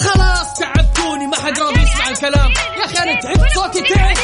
خلاص 0.00 0.54
تعبتوني 0.58 1.26
ما 1.26 1.36
حد 1.36 1.58
راضي 1.58 1.80
يسمع 1.82 2.08
الكلام. 2.08 2.50
يا 2.50 2.84
أخي 2.84 2.98
أنا 2.98 3.20
تعبت 3.20 3.54
صوتي 3.54 3.80
تعب. 3.80 4.16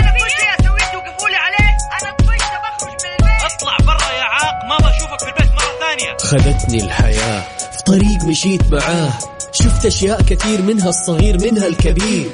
أنا 0.00 0.10
كل 0.18 0.30
شيء 0.30 0.50
أسويه 0.60 0.92
توقفوا 0.92 1.28
لي 1.28 1.36
عليه. 1.36 1.76
أنا 2.02 2.10
طفشت 2.18 2.52
بخرج 2.64 2.90
من 2.90 3.10
البيت. 3.10 3.52
اطلع 3.52 3.76
برا 3.86 4.12
يا 4.12 4.22
عاق 4.22 4.64
ما 4.68 4.76
بشوفك 4.76 5.20
في 5.20 5.28
البيت 5.28 5.52
مرة 5.52 5.78
ثانية. 5.80 6.16
خذتني 6.16 6.84
الحياة 6.84 7.40
في 7.58 7.82
طريق 7.86 8.24
مشيت 8.24 8.72
معاه. 8.72 9.12
شفت 9.52 9.86
أشياء 9.86 10.22
كثير 10.22 10.62
منها 10.62 10.88
الصغير 10.88 11.40
منها 11.40 11.66
الكبير. 11.66 12.30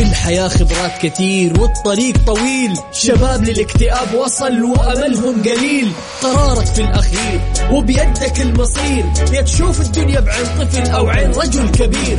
في 0.00 0.06
الحياة 0.06 0.48
خبرات 0.48 0.98
كثير 1.02 1.60
والطريق 1.60 2.16
طويل. 2.26 2.78
شباب 2.92 3.44
للاكتئاب 3.44 4.14
وصل 4.14 4.62
وأملهم 4.62 5.42
قليل. 5.42 5.92
قرارك 6.22 6.66
في 6.66 6.80
الأخير 6.80 7.40
وبيدك 7.70 8.40
المصير. 8.40 9.04
يا 9.32 9.40
تشوف 9.40 9.80
الدنيا 9.80 10.20
بعين 10.20 10.46
طفل 10.46 10.90
أو 10.90 11.08
عين 11.08 11.30
رجل 11.30 11.70
كبير. 11.70 12.18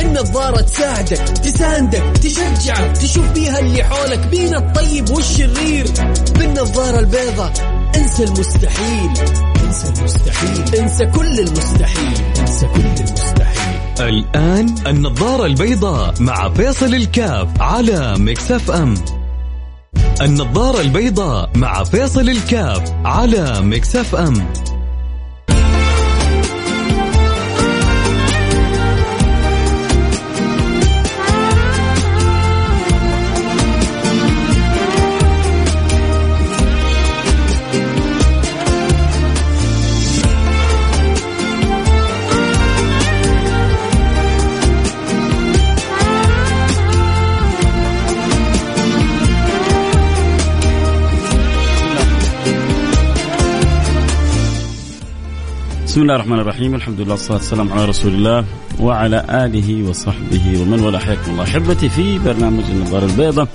النظارة 0.00 0.60
تساعدك 0.60 1.18
تساندك 1.18 2.02
تشجعك 2.22 2.96
تشوف 2.96 3.26
بيها 3.30 3.58
اللي 3.58 3.84
حولك 3.84 4.18
بين 4.18 4.54
الطيب 4.54 5.10
والشرير. 5.10 5.86
بالنظارة 6.38 6.98
البيضة 6.98 7.52
انسى 7.96 8.24
المستحيل. 8.24 9.10
انسى 9.64 9.88
المستحيل. 9.88 10.80
انسى 10.80 11.06
كل 11.06 11.40
المستحيل. 11.40 12.14
انسى 12.40 12.66
كل 12.66 12.80
المستحيل. 12.80 13.59
الآن 14.00 14.74
النظارة 14.86 15.46
البيضاء 15.46 16.14
مع 16.20 16.48
فيصل 16.48 16.94
الكاف 16.94 17.62
على 17.62 18.14
مكسف 18.18 18.70
أم. 18.70 18.94
النظارة 20.20 20.80
البيضاء 20.80 21.50
مع 21.56 21.84
فيصل 21.84 22.28
الكاف 22.28 22.92
على 23.04 23.60
مكسف 23.60 24.14
أم. 24.14 24.46
بسم 55.90 56.02
الله 56.02 56.14
الرحمن 56.14 56.38
الرحيم. 56.38 56.74
الحمد 56.74 57.00
لله 57.00 57.10
والصلاة 57.10 57.36
والسلام 57.36 57.72
على 57.72 57.84
رسول 57.84 58.12
الله 58.14 58.44
وعلى 58.80 59.24
آله 59.30 59.88
وصحبه 59.88 60.62
ومن 60.62 60.80
والاه. 60.80 60.98
حياكم 60.98 61.30
الله. 61.30 61.42
أحبتي 61.42 61.88
في 61.88 62.18
برنامج 62.18 62.64
النظارة 62.70 63.04
البيضاء. 63.04 63.48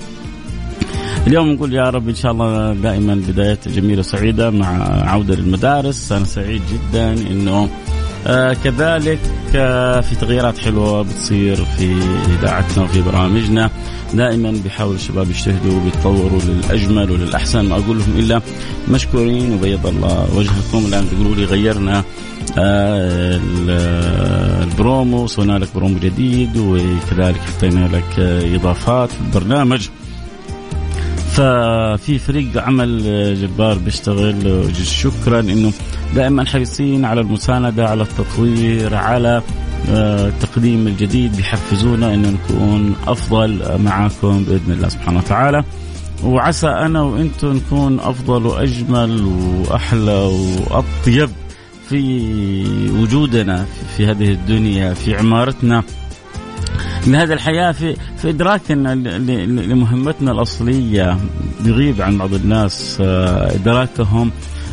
اليوم 1.26 1.52
نقول 1.52 1.74
يا 1.74 1.90
رب 1.90 2.08
إن 2.08 2.14
شاء 2.14 2.32
الله 2.32 2.72
دائما 2.72 3.14
بداية 3.14 3.58
جميلة 3.66 3.98
وسعيدة 3.98 4.50
مع 4.50 4.68
عودة 5.10 5.34
للمدارس. 5.34 6.12
أنا 6.12 6.24
سعيد 6.24 6.62
جدا 6.72 7.12
أنه 7.12 7.68
آه 8.26 8.52
كذلك 8.64 9.18
آه 9.56 10.00
في 10.00 10.14
تغييرات 10.14 10.58
حلوة 10.58 11.02
بتصير 11.02 11.64
في 11.64 11.94
إذاعتنا 12.40 12.84
وفي 12.84 13.02
برامجنا. 13.02 13.70
دائما 14.14 14.50
بيحاول 14.64 14.94
الشباب 14.94 15.30
يجتهدوا 15.30 15.80
وبيتطوروا 15.80 16.40
للأجمل 16.40 17.10
وللأحسن 17.10 17.60
ما 17.68 17.74
أقول 17.74 17.98
لهم 17.98 18.14
إلا 18.18 18.40
مشكورين 18.90 19.54
وبيض 19.54 19.86
الله 19.86 20.28
وجهكم. 20.36 20.86
الآن 20.88 21.10
تقولوا 21.10 21.34
لي 21.34 21.44
غيرنا 21.44 22.04
آه 22.58 23.40
البرومو 24.62 25.26
سوينا 25.26 25.58
لك 25.58 25.68
برومو 25.74 25.98
جديد 25.98 26.56
وكذلك 26.56 27.40
حطينا 27.40 27.88
لك 27.96 28.18
إضافات 28.54 29.10
في 29.10 29.20
البرنامج 29.20 29.88
ففي 31.36 32.18
فريق 32.18 32.62
عمل 32.62 33.02
جبار 33.40 33.78
بيشتغل 33.78 34.70
شكرا 34.86 35.40
إنه 35.40 35.72
دائما 36.14 36.44
حريصين 36.44 37.04
على 37.04 37.20
المساندة 37.20 37.88
على 37.88 38.02
التطوير 38.02 38.94
على 38.94 39.42
التقديم 39.88 40.86
الجديد 40.86 41.36
بيحفزونا 41.36 42.14
إنه 42.14 42.28
نكون 42.30 42.96
أفضل 43.06 43.78
معاكم 43.78 44.44
بإذن 44.44 44.72
الله 44.72 44.88
سبحانه 44.88 45.18
وتعالى. 45.18 45.64
وعسى 46.24 46.68
أنا 46.68 47.02
وأنتم 47.02 47.52
نكون 47.52 48.00
أفضل 48.00 48.46
وأجمل 48.46 49.24
وأحلى 49.24 50.30
وأطيب 50.70 51.30
في 51.88 52.90
وجودنا 52.90 53.66
في 53.96 54.06
هذه 54.06 54.30
الدنيا 54.30 54.94
في 54.94 55.16
عمارتنا. 55.16 55.82
لهذه 57.06 57.32
الحياة 57.32 57.72
في 57.72 57.96
في 58.18 58.30
إدراكنا 58.30 58.94
لمهمتنا 58.94 60.32
الأصلية 60.32 61.18
بيغيب 61.60 62.02
عن 62.02 62.18
بعض 62.18 62.34
الناس 62.34 62.98
إدراكهم 63.00 64.30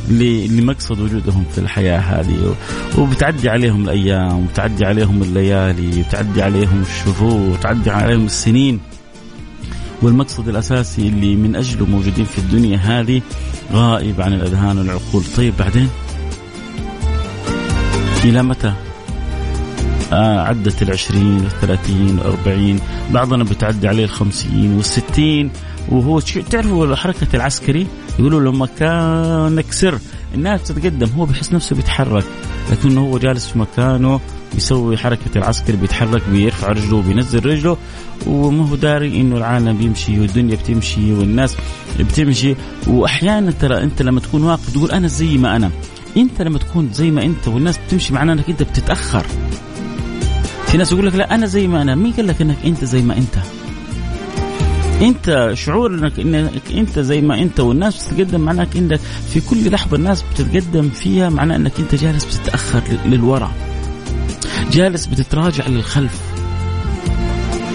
لمقصد 0.10 1.00
وجودهم 1.00 1.44
في 1.52 1.58
الحياة 1.58 2.00
هذه. 2.00 2.56
وبتعدي 2.98 3.50
عليهم 3.50 3.84
الأيام 3.84 4.40
وبتعدي 4.40 4.86
عليهم 4.86 5.22
الليالي 5.22 6.02
وبتعدي 6.02 6.42
عليهم 6.42 6.82
الشهور 6.82 7.42
وبتعدي 7.42 7.90
عليهم 7.90 8.26
السنين. 8.26 8.80
والمقصد 10.02 10.48
الأساسي 10.48 11.08
اللي 11.08 11.36
من 11.36 11.56
أجله 11.56 11.86
موجودين 11.86 12.26
في 12.26 12.38
الدنيا 12.38 12.78
هذه 12.78 13.22
غائب 13.74 14.22
عن 14.22 14.34
الأذهان 14.34 14.78
والعقول. 14.78 15.24
طيب 15.38 15.54
بعدين؟ 15.60 15.90
إلى 18.24 18.44
متى؟ 18.44 18.68
آه 18.68 18.93
عدت 20.20 20.82
العشرين 20.82 21.42
والثلاثين 21.44 22.20
والأربعين 22.20 22.80
بعضنا 23.12 23.44
بتعدي 23.44 23.88
عليه 23.88 24.04
الخمسين 24.04 24.74
والستين 24.76 25.52
وهو 25.90 26.20
تعرفوا 26.20 26.96
حركة 26.96 27.28
العسكري؟ 27.34 27.88
يقولوا 28.20 28.42
له 28.42 28.52
مكانك 28.52 29.72
سر. 29.72 30.00
الناس 30.36 30.64
تتقدم 30.64 31.10
هو 31.18 31.26
بيحس 31.26 31.54
نفسه 31.54 31.76
بيتحرك 31.76 32.24
لكنه 32.72 33.02
هو 33.02 33.18
جالس 33.18 33.48
في 33.48 33.60
مكانه 33.60 34.20
بيسوي 34.54 34.98
حركة 34.98 35.32
العسكري 35.36 35.78
بيتحرك 35.78 36.22
بيرفع 36.32 36.68
رجله 36.68 37.02
بينزل 37.02 37.46
رجله 37.46 37.78
وما 38.28 38.70
هو 38.70 38.76
داري 38.76 39.22
إنه 39.22 39.38
العالم 39.38 39.78
بيمشي 39.78 40.20
والدنيا 40.20 40.56
بتمشي 40.56 41.14
والناس 41.14 41.58
بتمشي. 42.00 42.56
وأحيانا 42.88 43.52
ترى 43.52 43.84
أنت 43.84 44.02
لما 44.02 44.20
تكون 44.20 44.44
واقف 44.44 44.74
تقول 44.74 44.92
أنا 44.92 45.08
زي 45.08 45.38
ما 45.38 45.56
أنا 45.56 45.72
أنت 46.18 46.42
لما 46.42 46.58
تكون 46.60 46.90
زي 46.94 47.12
ما 47.12 47.24
أنت 47.24 47.48
والناس 47.48 47.78
بتمشي 47.78 48.14
معناه 48.14 48.34
إنك 48.34 48.50
أنت 48.50 48.64
بتتأخر. 48.64 49.26
في 50.74 50.80
ناس 50.80 50.92
يقول 50.92 51.08
لك 51.08 51.16
لا 51.16 51.36
أنا 51.36 51.46
زي 51.46 51.68
ما 51.68 51.82
أنا 51.82 51.96
مين 51.96 52.14
قال 52.14 52.28
لك 52.28 52.42
إنك 52.42 52.58
أنت 52.66 52.86
زي 52.86 53.02
ما 53.02 53.18
أنت 53.18 53.38
أنت 55.02 55.52
شعور 55.54 55.94
انك 55.94 56.20
إنك 56.20 56.72
أنت 56.72 57.00
زي 57.00 57.22
ما 57.22 57.42
أنت 57.42 57.60
والناس 57.60 58.08
بتتقدم 58.08 58.42
معناك 58.42 58.78
إنك 58.78 59.00
في 59.30 59.42
كل 59.42 59.72
لحظة 59.72 59.98
الناس 59.98 60.22
بتتقدم 60.22 60.90
فيها 60.90 61.30
معناه 61.30 61.56
إنك 61.56 61.80
أنت 61.80 61.96
جالس 61.96 62.26
بتتأخر 62.26 62.82
للوراء 63.06 63.52
جالس 64.72 65.06
بتتراجع 65.06 65.68
للخلف 65.68 66.22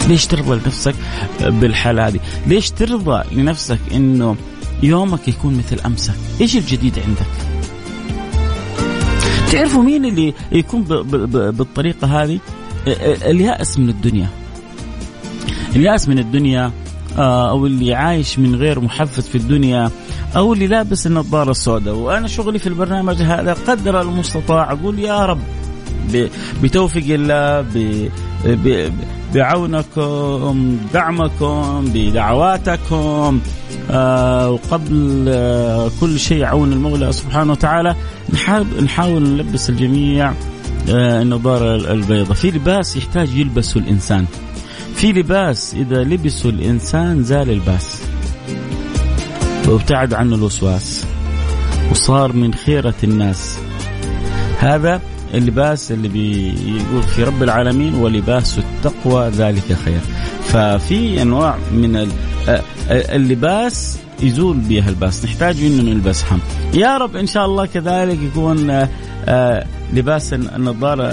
ليش 0.08 0.26
ترضى 0.26 0.54
لنفسك 0.54 0.94
بالحاله 1.40 2.08
هذه؟ 2.08 2.20
ليش 2.46 2.70
ترضى 2.70 3.22
لنفسك 3.32 3.80
إنه 3.92 4.36
يومك 4.82 5.28
يكون 5.28 5.58
مثل 5.58 5.80
أمسك؟ 5.86 6.14
إيش 6.40 6.56
الجديد 6.56 6.98
عندك؟ 6.98 7.58
تعرفوا 9.52 9.82
مين 9.82 10.04
اللي 10.04 10.34
يكون 10.52 10.82
بالطريقة 11.50 12.22
هذه؟ 12.22 12.40
اليأس 12.86 13.78
من 13.78 13.88
الدنيا. 13.88 14.28
اليأس 15.76 16.08
من 16.08 16.18
الدنيا 16.18 16.72
أو 17.18 17.66
اللي 17.66 17.94
عايش 17.94 18.38
من 18.38 18.54
غير 18.54 18.80
محفز 18.80 19.28
في 19.28 19.34
الدنيا 19.34 19.90
أو 20.36 20.52
اللي 20.52 20.66
لابس 20.66 21.06
النظارة 21.06 21.50
السوداء 21.50 21.94
وأنا 21.94 22.28
شغلي 22.28 22.58
في 22.58 22.66
البرنامج 22.66 23.22
هذا 23.22 23.52
قدر 23.52 24.00
المستطاع 24.00 24.72
أقول 24.72 24.98
يا 24.98 25.26
رب 25.26 25.40
بتوفيق 26.62 27.14
الله 27.14 27.66
بعونكم 29.34 30.78
دعمكم 30.94 31.84
بدعواتكم 31.94 33.40
آه 33.90 34.50
وقبل 34.50 35.24
آه 35.28 35.90
كل 36.00 36.18
شيء 36.18 36.44
عون 36.44 36.72
المولى 36.72 37.12
سبحانه 37.12 37.52
وتعالى 37.52 37.94
نحاول 38.82 39.22
نلبس 39.22 39.70
الجميع 39.70 40.32
آه 40.90 41.22
النظارة 41.22 41.92
البيضاء. 41.92 42.34
في 42.34 42.50
لباس 42.50 42.96
يحتاج 42.96 43.34
يلبسه 43.34 43.80
الإنسان. 43.80 44.24
في 44.94 45.12
لباس 45.12 45.74
إذا 45.74 46.04
لبسه 46.04 46.48
الإنسان 46.48 47.22
زال 47.22 47.50
الباس. 47.50 48.02
وابتعد 49.68 50.14
عنه 50.14 50.34
الوسواس. 50.36 51.04
وصار 51.90 52.32
من 52.32 52.54
خيرة 52.54 52.94
الناس. 53.04 53.58
هذا 54.58 55.00
اللباس 55.34 55.92
اللي 55.92 56.08
بيقول 56.08 57.02
في 57.02 57.24
رب 57.24 57.42
العالمين 57.42 57.94
ولباس 57.94 58.58
التقوى 58.58 59.28
ذلك 59.28 59.72
خير. 59.84 60.00
ففي 60.44 61.22
أنواع 61.22 61.58
من 61.72 62.08
اللباس 62.90 63.98
يزول 64.22 64.56
بها 64.56 64.88
الباس. 64.88 65.24
نحتاج 65.24 65.62
إنه 65.62 65.82
نلبسها. 65.82 66.38
يا 66.74 66.96
رب 66.96 67.16
إن 67.16 67.26
شاء 67.26 67.46
الله 67.46 67.66
كذلك 67.66 68.18
يكون 68.22 68.88
لباس 69.92 70.32
النظارة 70.32 71.04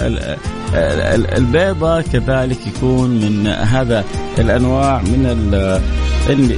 البيضة 1.38 2.02
كذلك 2.02 2.68
يكون 2.68 3.10
من 3.10 3.48
هذا 3.48 4.04
الأنواع 4.40 5.02
من 5.02 5.26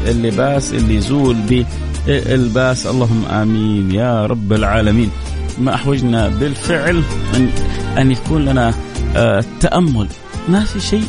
اللباس 0.07 0.73
اللي 0.73 0.95
يزول 0.95 1.35
به 1.35 1.65
الباس. 2.07 2.87
اللهم 2.87 3.25
آمين 3.25 3.91
يا 3.91 4.25
رب 4.25 4.53
العالمين. 4.53 5.11
ما 5.59 5.75
أحوجنا 5.75 6.27
بالفعل 6.27 7.03
أن, 7.35 7.49
أن 7.97 8.11
يكون 8.11 8.45
لنا 8.45 8.73
آه، 9.15 9.43
تأمل. 9.59 10.07
ما 10.49 10.59
في 10.59 10.79
شيء 10.79 11.05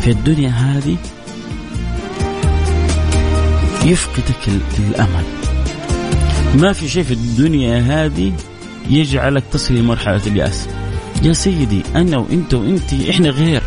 في 0.00 0.10
الدنيا 0.10 0.50
هذه 0.50 0.96
يفقدك 3.84 4.48
الأمل. 4.88 5.24
ما 6.54 6.72
في 6.72 6.88
شيء 6.88 7.02
في 7.02 7.14
الدنيا 7.14 7.80
هذه 7.80 8.32
يجعلك 8.90 9.44
تصل 9.52 9.74
لمرحلة 9.74 10.26
اليأس. 10.26 10.68
يا 11.22 11.32
سيدي 11.32 11.82
أنا 11.94 12.16
وأنت 12.18 12.54
وأنت 12.54 12.94
إحنا 13.10 13.28
غير. 13.28 13.62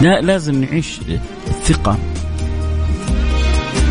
لا 0.00 0.20
لازم 0.20 0.64
نعيش 0.64 1.00
الثقة. 1.48 1.98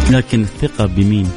لكن 0.09 0.41
الثقة 0.41 0.85
بمين؟ 0.85 1.29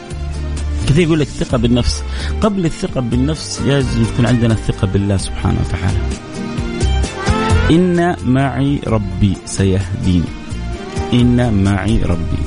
كثير 0.88 1.06
يقول 1.06 1.20
لك 1.20 1.26
الثقة 1.26 1.58
بالنفس. 1.58 2.02
قبل 2.40 2.64
الثقة 2.64 3.00
بالنفس 3.00 3.60
لازم 3.62 4.04
تكون 4.04 4.26
عندنا 4.26 4.54
الثقة 4.54 4.86
بالله 4.86 5.16
سبحانه 5.16 5.58
وتعالى. 5.60 5.98
إن 7.70 8.16
معي 8.26 8.80
ربي 8.86 9.36
سيهديني. 9.46 10.24
إن 11.12 11.64
معي 11.64 12.02
ربي. 12.02 12.42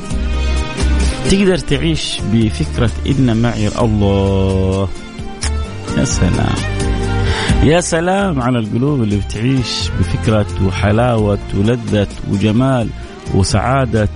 تقدر 1.30 1.57
تعيش 1.57 2.18
بفكرة 2.33 2.92
إن 3.07 3.42
معي 3.42 3.68
الله. 3.68 4.89
يا 5.98 6.06
سلام. 6.06 6.56
يا 7.63 7.81
سلام 7.81 8.42
على 8.42 8.60
القلوب 8.60 9.04
اللي 9.04 9.18
بتعيش 9.18 9.90
بفكرة 10.00 10.45
وحلاوة 10.66 11.40
ولذة 11.54 12.07
وجمال 12.31 12.90
وسعادة. 13.34 14.10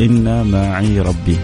إن 0.00 0.46
معي 0.50 1.00
ربي. 1.00 1.36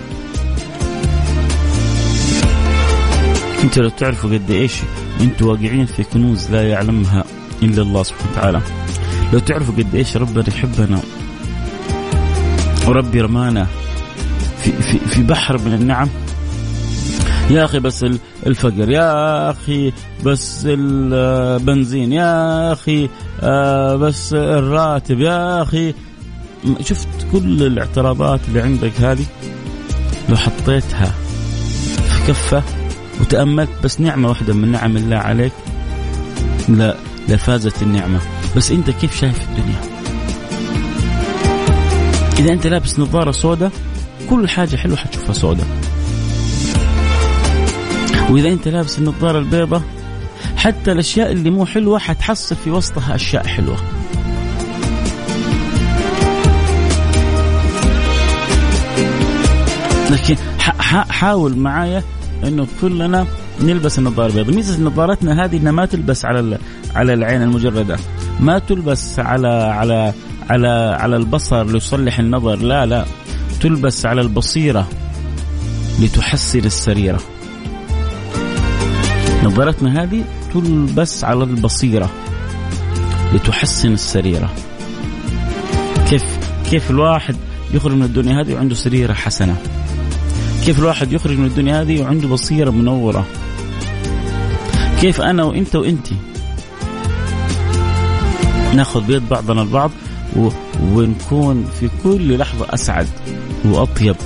أنتوا 3.64 3.82
لو 3.82 3.88
تعرفوا 3.88 4.30
قد 4.30 4.50
إيش 4.50 4.72
أنتوا 5.20 5.52
واقعين 5.52 5.86
في 5.86 6.02
كنوز 6.02 6.50
لا 6.50 6.68
يعلمها 6.68 7.24
إلا 7.62 7.82
الله 7.82 8.02
سبحانه 8.02 8.30
وتعالى. 8.32 8.60
لو 9.32 9.38
تعرفوا 9.38 9.74
قد 9.74 9.94
إيش 9.94 10.16
ربنا 10.16 10.44
يحبنا 10.48 11.00
وربي 12.86 13.20
رمانا 13.20 13.66
في, 14.62 14.72
في, 14.72 14.98
في 14.98 15.22
بحر 15.22 15.58
من 15.58 15.74
النعم 15.74 16.08
يا 17.50 17.64
أخي 17.64 17.78
بس 17.78 18.06
الفقر 18.46 18.90
يا 18.90 19.50
أخي 19.50 19.92
بس 20.24 20.62
البنزين 20.66 22.12
يا 22.12 22.72
أخي 22.72 23.08
آه، 23.40 23.96
بس 23.96 24.32
الراتب 24.32 25.20
يا 25.20 25.62
أخي. 25.62 25.94
شفت 26.80 27.08
كل 27.32 27.62
الاعتراضات 27.62 28.40
اللي 28.48 28.60
عندك 28.60 28.92
هذه؟ 29.00 29.24
لو 30.28 30.36
حطيتها 30.36 31.14
في 32.08 32.26
كفة 32.28 32.62
وتأملت 33.20 33.70
بس 33.84 34.00
نعمة 34.00 34.28
واحدة 34.28 34.54
من 34.54 34.72
نعم 34.72 34.96
الله 34.96 35.16
عليك. 35.16 35.52
لا 36.68 36.94
لفازت 37.28 37.82
النعمة. 37.82 38.20
بس 38.56 38.70
أنت 38.70 38.90
كيف 38.90 39.20
شايف 39.20 39.40
الدنيا؟ 39.48 39.80
إذا 42.38 42.52
أنت 42.52 42.66
لابس 42.66 42.98
نظارة 42.98 43.30
سوداء 43.30 43.72
كل 44.30 44.48
حاجة 44.48 44.76
حلوة 44.76 44.96
حتشوفها 44.96 45.32
سوداء. 45.32 45.66
وإذا 48.30 48.48
أنت 48.48 48.68
لابس 48.68 48.98
النظارة 48.98 49.38
البيضاء 49.38 49.82
حتى 50.56 50.92
الأشياء 50.92 51.32
اللي 51.32 51.50
مو 51.50 51.66
حلوة 51.66 51.98
حتحصل 51.98 52.56
في 52.56 52.70
وسطها 52.70 53.14
أشياء 53.14 53.46
حلوة. 53.46 53.76
لكن 60.10 60.36
حاول 61.08 61.56
معايا 61.56 62.02
إنه 62.44 62.66
كلنا 62.80 63.26
نلبس 63.60 63.98
النظارة 63.98 64.26
البيضاء. 64.26 64.54
ميزة 64.54 64.82
نظارتنا 64.82 65.44
هذه 65.44 65.56
إنها 65.56 65.72
ما 65.72 65.86
تلبس 65.86 66.24
على 66.24 66.58
على 66.94 67.14
العين 67.14 67.42
المجردة. 67.42 67.96
ما 68.40 68.58
تلبس 68.58 69.18
على 69.18 69.48
على 69.48 70.12
على 70.50 70.96
على 71.00 71.16
البصر 71.16 71.66
ليصلح 71.66 72.18
النظر 72.18 72.56
لا 72.56 72.86
لا. 72.86 73.04
تلبس 73.60 74.06
على 74.06 74.20
البصيرة 74.20 74.88
لتحسن 76.00 76.58
السريرة. 76.58 77.20
نظارتنا 79.44 80.02
هذه 80.02 80.24
تلبس 80.54 81.24
على 81.24 81.44
البصيرة 81.44 82.10
لتحسن 83.34 83.92
السريرة. 83.92 84.50
كيف 86.10 86.24
كيف 86.70 86.90
الواحد 86.90 87.36
يخرج 87.74 87.92
من 87.92 88.02
الدنيا 88.02 88.42
هذه 88.42 88.54
وعنده 88.54 88.74
سريرة 88.74 89.12
حسنة. 89.12 89.56
كيف 90.64 90.78
الواحد 90.78 91.12
يخرج 91.12 91.38
من 91.38 91.46
الدنيا 91.46 91.82
هذه 91.82 92.02
وعنده 92.02 92.28
بصيرة 92.28 92.70
منورة. 92.70 93.26
كيف 95.00 95.20
أنا 95.20 95.44
وإنت 95.44 95.76
وانت 95.76 96.06
ناخذ 98.74 99.00
بيد 99.00 99.28
بعضنا 99.28 99.62
البعض. 99.62 99.90
ونكون 100.82 101.68
في 101.80 101.88
كل 102.04 102.38
لحظة 102.38 102.66
أسعد 102.70 103.06
وأطيب. 103.64 104.16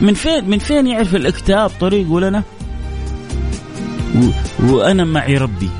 من 0.00 0.14
فين 0.14 0.50
من 0.50 0.58
فين 0.58 0.86
يعرف 0.86 1.14
الاكتئاب 1.14 1.70
طريقه 1.80 2.20
لنا 2.20 2.42
و... 4.16 4.28
وأنا 4.62 5.04
معي 5.04 5.36
ربي 5.36 5.70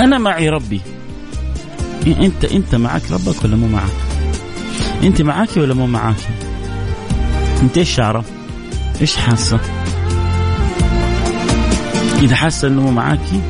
أنا 0.00 0.18
معي 0.18 0.48
ربي 0.48 0.80
انت 2.06 2.44
أنت 2.44 2.74
معك 2.74 3.02
ربك 3.10 3.44
ولا 3.44 3.56
مو 3.56 3.66
معك؟ 3.66 3.90
أنت 5.02 5.22
معاكي 5.22 5.60
ولا 5.60 5.74
مو 5.74 5.86
معاكي؟ 5.86 6.28
أنت 7.62 7.78
إيش 7.78 7.94
شعرة؟ 7.94 8.24
إيش 9.00 9.16
حاسة؟ 9.16 9.60
إذا 12.22 12.34
حاسة 12.34 12.68
إنه 12.68 12.82
مو 12.82 12.90
معاكي 12.90 13.40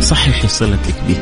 صححي 0.00 0.48
صلتك 0.48 0.94
به. 1.08 1.16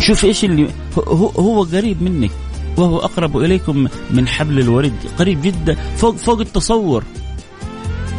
شوف 0.00 0.24
إيش 0.24 0.44
اللي 0.44 0.68
هو, 0.98 1.26
هو 1.26 1.62
قريب 1.62 2.02
منك 2.02 2.30
وهو 2.76 2.98
أقرب 2.98 3.36
إليكم 3.36 3.88
من 4.10 4.28
حبل 4.28 4.58
الوريد، 4.58 4.96
قريب 5.18 5.42
جدا 5.42 5.76
فوق 5.96 6.16
فوق 6.16 6.40
التصور. 6.40 7.04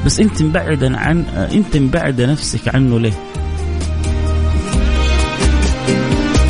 بس 0.05 0.19
أنت 0.19 0.41
مبعدا 0.41 0.97
عن 0.97 1.21
أنت 1.53 1.77
مبعدة 1.77 2.25
نفسك 2.25 2.75
عنه 2.75 2.99
ليه؟ 2.99 3.13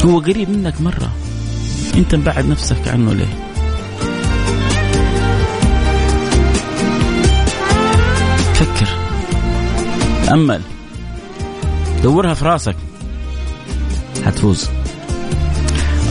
هو 0.05 0.19
قريب 0.19 0.49
منك 0.49 0.81
مرة. 0.81 1.11
أنت 1.95 2.15
مبعد 2.15 2.45
نفسك 2.45 2.87
عنه 2.87 3.13
ليه؟ 3.13 3.47
فكر. 8.53 8.87
تأمل 10.25 10.61
دورها 12.03 12.33
في 12.33 12.45
راسك. 12.45 12.75
حتفوز 14.25 14.69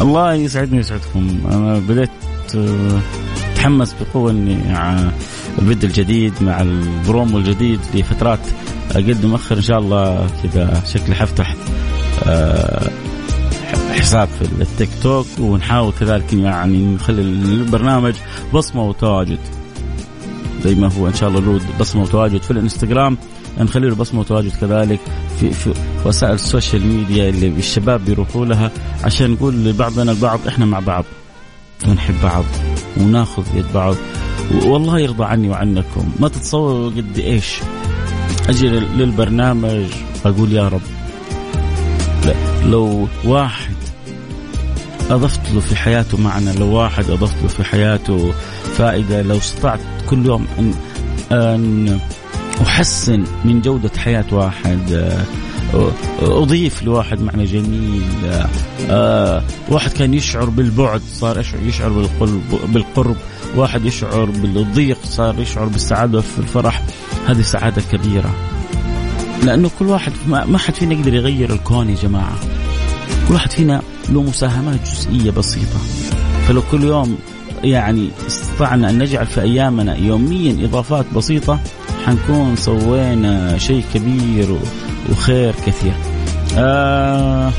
الله 0.01 0.35
يسعدني 0.35 0.77
ويسعدكم. 0.77 1.39
أنا 1.53 1.79
بديت 1.79 2.11
أتحمس 3.53 3.95
بقوة 4.01 4.31
إني 4.31 4.59
الفيديو 5.59 5.89
الجديد 5.89 6.33
مع 6.41 6.61
البرومو 6.61 7.39
الجديد 7.39 7.81
لفترات 7.95 8.39
اقدم 8.91 9.35
اخر 9.35 9.57
إن 9.57 9.63
شاء 9.63 9.79
الله 9.79 10.27
كذا 10.43 10.83
شكلي 10.87 11.15
حفتح 11.15 11.55
آه، 12.27 12.91
حساب 13.91 14.29
في 14.29 14.63
التيك 14.63 14.89
توك 15.03 15.27
ونحاول 15.41 15.93
كذلك 16.01 16.33
يعني 16.33 16.95
نخلي 16.95 17.23
البرنامج 17.23 18.15
بصمة 18.55 18.83
وتواجد. 18.83 19.39
زي 20.65 20.75
ما 20.75 20.93
هو 20.93 21.09
إن 21.09 21.15
شاء 21.15 21.29
الله 21.29 21.41
له 21.41 21.61
بصمة 21.81 22.03
وتواجد 22.03 22.43
في 22.43 22.51
الإنستغرام 22.51 23.19
نخلي 23.59 23.89
له 23.89 23.95
بصمة 23.95 24.21
وتواجد 24.21 24.53
كذلك. 24.61 25.01
في, 25.41 25.51
في 25.51 25.75
وسائل 26.05 26.35
ال 26.35 26.42
social 26.42 26.87
media 26.87 27.29
اللي 27.29 27.47
الشباب 27.49 28.05
بيروحوا 28.05 28.47
لها 28.47 28.71
عشان 29.05 29.31
نقول 29.31 29.55
لبعضنا 29.65 30.13
البعض 30.13 30.41
إحنا 30.49 30.65
مع 30.65 30.79
بعض. 30.79 31.05
ونحب 31.89 32.15
بعض 32.23 32.45
وناخذ 32.97 33.43
يد 33.55 33.73
بعض. 33.75 33.95
والله 34.65 34.99
يرضى 34.99 35.25
عني 35.25 35.49
وعنكم. 35.49 36.13
ما 36.21 36.29
تتصوروا 36.29 36.91
قد 36.91 37.19
إيش. 37.19 37.61
أجي 38.49 38.69
للبرنامج 38.69 39.87
أقول 40.25 40.53
يا 40.53 40.69
رب 40.69 40.81
لو 42.65 43.09
واحد 43.25 43.75
أضفت 45.11 45.41
له 45.55 45.61
في 45.61 45.77
حياته 45.77 46.19
معنى 46.19 46.53
لو 46.53 46.67
واحد 46.67 47.11
أضفت 47.11 47.43
له 47.43 47.49
في 47.49 47.65
حياته 47.65 48.33
فائدة 48.77 49.23
لو 49.23 49.37
استطعت 49.37 49.81
كل 50.11 50.27
يوم 50.27 50.47
ان 50.59 50.75
أن 51.33 51.99
أحسن 52.63 53.25
من 53.45 53.61
جودة 53.61 53.91
حياة 53.99 54.25
واحد. 54.33 55.13
أضيف 56.21 56.83
لواحد 56.83 57.21
معنى 57.21 57.45
جميل. 57.45 58.03
واحد 59.69 59.93
كان 59.93 60.15
يشعر 60.15 60.45
بالبعد 60.45 61.01
صار 61.13 61.45
يشعر 61.63 61.89
بالقرب 61.89 62.43
بالقرب. 62.73 63.17
واحد 63.57 63.85
يشعر 63.85 64.25
بالضيق 64.25 64.99
صار 65.05 65.41
يشعر 65.41 65.65
بالسعادة 65.65 66.21
في 66.21 66.39
الفرح. 66.39 66.83
هذه 67.27 67.43
سعادة 67.43 67.83
كبيرة. 67.93 68.35
لأنه 69.45 69.71
كل 69.79 69.87
واحد 69.87 70.13
ما, 70.29 70.59
حد 70.59 70.75
فينا 70.75 70.95
يقدر 70.95 71.15
يغير 71.15 71.53
الكون 71.53 71.91
يا 71.91 71.95
جماعة. 71.95 72.37
كل 73.29 73.35
واحد 73.35 73.53
فينا 73.53 73.83
له 74.09 74.23
مساهمات 74.23 74.81
جزئية 74.83 75.31
بسيطة. 75.31 75.79
فلو 76.49 76.63
كل 76.71 76.85
يوم 76.85 77.19
يعني 77.65 78.09
استطعنا 78.27 78.91
أن 78.91 78.99
نجعل 78.99 79.27
في 79.27 79.41
أيامنا 79.41 79.97
يوميا 79.97 80.65
إضافات 80.65 81.07
بسيطة 81.17 81.61
حنكون 82.07 82.57
سوينا 82.57 83.59
شيء 83.59 83.85
كبير 83.95 84.59
وخير 85.11 85.55
كثير 85.67 85.93
آه 86.57 87.53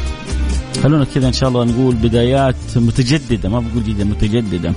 خلونا 0.84 1.06
كذا 1.16 1.27
إن 1.27 1.34
شاء 1.34 1.50
الله 1.50 1.63
نقول 1.63 1.96
بدايات 1.96 2.56
متجددة 2.75 3.50
ما 3.50 3.60
بقول 3.60 3.84
جديده 3.84 4.06
متجددة 4.06 4.74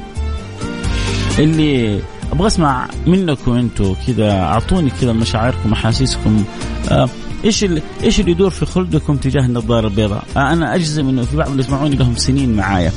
اللي 1.39 2.01
أبغى 2.33 2.47
أسمع 2.47 2.89
منكم 3.07 3.53
أنتم 3.53 3.95
كذا 4.07 4.33
أعطوني 4.33 4.91
كذا 5.01 5.13
مشاعركم 5.13 5.73
أحاسيسكم 5.73 6.45
آه 6.91 7.09
إيش 7.45 7.67
إيش 8.05 8.21
اللي 8.21 8.31
يدور 8.31 8.51
في 8.51 8.67
خلدكم 8.67 9.17
تجاه 9.17 9.43
النظارة 9.47 9.89
البيضاء؟ 9.89 10.25
آه 10.37 10.53
أنا 10.53 10.75
أجزم 10.75 11.09
إنه 11.09 11.23
في 11.23 11.37
بعض 11.37 11.49
اللي 11.51 11.63
يسمعوني 11.63 11.97
لهم 11.97 12.17
سنين 12.17 12.57
معايا. 12.57 12.93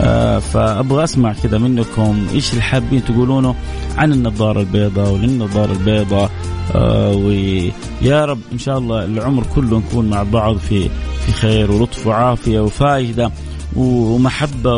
آه 0.00 0.38
فأبغى 0.38 1.04
أسمع 1.04 1.32
كذا 1.42 1.58
منكم 1.58 2.26
إيش 2.34 2.50
اللي 2.52 2.62
حابين 2.62 3.04
تقولونه 3.04 3.54
عن 3.96 4.12
النظارة 4.12 4.60
البيضاء 4.60 5.12
وللنظاره 5.12 5.72
البيضاء 5.72 6.30
آه 6.74 7.12
ويا 7.12 8.24
رب 8.24 8.38
إن 8.52 8.58
شاء 8.58 8.78
الله 8.78 9.04
العمر 9.04 9.42
كله 9.54 9.78
نكون 9.78 10.10
مع 10.10 10.22
بعض 10.22 10.56
في 10.56 10.88
في 11.26 11.32
خير 11.32 11.70
ولطف 11.72 12.06
وعافية 12.06 12.60
وفائده 12.60 13.30
ومحبة 13.76 14.76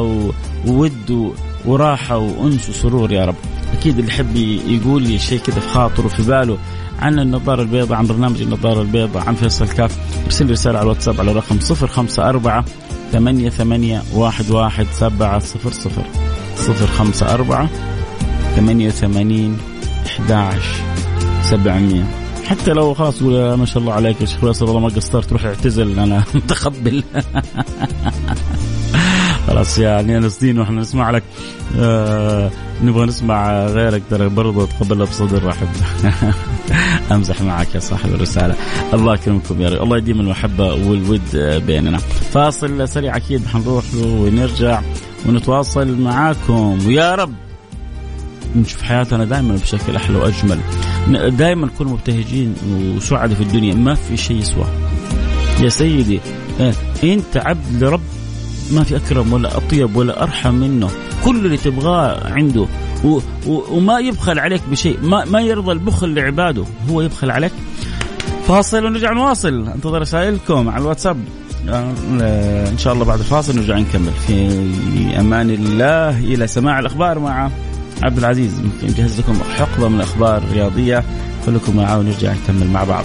وود 0.67 1.33
وراحة 1.67 2.17
وأنس 2.17 2.69
وسرور 2.69 3.13
يا 3.13 3.25
رب. 3.25 3.35
أكيد 3.79 3.99
اللي 3.99 4.11
يحب 4.11 4.37
يقول 4.67 5.03
لي 5.03 5.19
شيء 5.19 5.39
كذا 5.39 5.61
في 5.61 5.69
خاطره 5.69 6.09
في 6.09 6.23
باله 6.23 6.59
عن 6.99 7.19
النظارة 7.19 7.63
البيضاء 7.63 7.99
عن 7.99 8.07
برنامج 8.07 8.43
النظارة 8.43 8.83
البيضاء 8.83 9.23
عن 9.29 9.35
فيصل 9.35 9.69
كاف 9.69 9.99
أرسل 10.27 10.51
رسالة 10.51 10.79
على 10.79 10.85
الواتساب 10.85 11.21
على 11.21 11.33
رقم 11.33 11.59
054 11.83 12.65
ثمانية 13.13 13.51
ثمانية 13.51 14.03
واحد 14.15 14.51
واحد 14.51 14.87
سبعة 14.93 15.39
صفر 15.39 15.71
صفر. 15.71 16.03
صفر 16.57 16.87
خمسة 16.87 17.35
أربعة 17.35 17.69
ثمانية 18.57 18.87
وثمانين 18.87 19.59
أحد 20.07 20.33
سبعمية. 21.43 22.05
حتى 22.47 22.73
لو 22.73 22.95
خلاص 22.95 23.23
ما 23.23 23.67
شاء 23.67 23.79
الله 23.79 23.93
عليك 23.93 24.21
يا 24.21 24.27
شيخ 24.27 24.41
فيصل 24.41 24.65
والله 24.65 24.81
ما 24.81 24.89
قصرت 24.89 25.33
روح 25.33 25.45
اعتزل 25.45 25.99
أنا 25.99 26.25
متقبل. 26.35 27.03
خلاص 29.47 29.79
يعني 29.79 30.19
أنا 30.19 30.29
سنين 30.29 30.59
وإحنا 30.59 30.81
نسمع 30.81 31.11
لك 31.11 31.23
آه 31.79 32.51
نبغى 32.83 33.07
نسمع 33.07 33.67
غيرك 33.67 34.03
ترى 34.11 34.29
برضه 34.29 34.67
تقبلها 34.67 35.07
بصدر 35.07 35.45
رحب. 35.45 35.69
أمزح 37.13 37.43
معك 37.43 37.75
يا 37.75 37.81
صاحب 37.81 38.15
الرسالة. 38.15 38.55
الله 38.95 39.15
يكرمكم 39.15 39.61
يا 39.61 39.69
رب. 39.69 39.83
الله 39.83 39.97
يديم 39.99 40.21
المحبة 40.21 40.75
والود 40.75 41.37
بيننا. 41.67 41.99
فاصل 42.33 42.89
سريع 42.89 43.17
أكيد 43.17 43.47
حنروح 43.47 43.85
ونرجع 43.95 44.81
ونتواصل 45.27 46.01
معاكم. 46.01 46.79
ويا 46.87 47.15
رب! 47.15 47.35
نشوف 48.57 48.83
حياتنا 48.83 49.25
دائما 49.25 49.55
بشكل 49.55 49.97
أحلى 49.97 50.19
وأجمل. 50.19 50.61
دائما 51.37 51.67
نكون 51.67 51.87
مبتهجين 51.87 52.55
وسعداء 52.97 53.37
في 53.37 53.43
الدنيا. 53.43 53.75
ما 53.75 53.95
في 53.95 54.17
شيء 54.17 54.37
يسوى. 54.37 54.67
يا 55.61 55.69
سيدي 55.69 56.21
آه، 56.61 56.75
أنت 57.05 57.37
عبد 57.37 57.85
لرب 57.85 58.01
ما 58.73 58.85
في 58.85 58.97
أكرم 58.97 59.33
ولا 59.33 59.57
أطيب 59.57 59.97
ولا 59.97 60.23
أرحم 60.23 60.55
منه. 60.55 60.91
كل 61.25 61.37
اللي 61.37 61.57
تبغاه 61.57 62.33
عنده. 62.33 62.67
و 63.05 63.21
و 63.47 63.63
وما 63.71 63.99
يبخل 63.99 64.39
عليك 64.39 64.63
بشيء. 64.71 64.99
ما, 65.03 65.25
ما 65.25 65.41
يرضى 65.41 65.73
البخل 65.73 66.15
لعباده. 66.15 66.65
هو 66.91 67.01
يبخل 67.01 67.31
عليك. 67.31 67.53
فاصل 68.49 68.85
ونرجع 68.85 69.13
نواصل. 69.13 69.69
انتظر 69.75 70.01
رسائلكم 70.01 70.69
على 70.69 70.83
الواتساب. 70.83 71.17
آه، 71.69 71.93
إن 72.71 72.79
شاء 72.79 72.93
الله 72.93 73.05
بعد 73.05 73.19
الفاصل 73.19 73.57
نرجع 73.57 73.79
نكمل. 73.79 74.13
في 74.27 75.21
أمان 75.21 75.51
الله. 75.51 76.19
إلى 76.19 76.47
سماع 76.47 76.79
الأخبار 76.79 77.19
مع 77.19 77.51
عبد 78.03 78.19
العزيز. 78.19 78.63
نجهز 78.83 79.21
لكم 79.21 79.39
حقبة 79.59 79.89
من 79.89 79.97
الاخبار 79.97 80.37
الرياضيه 80.37 81.05
خليكم 81.47 81.77
معاه 81.77 81.99
ونرجع 81.99 82.33
نكمل 82.33 82.71
مع 82.71 82.85
بعض. 82.85 83.05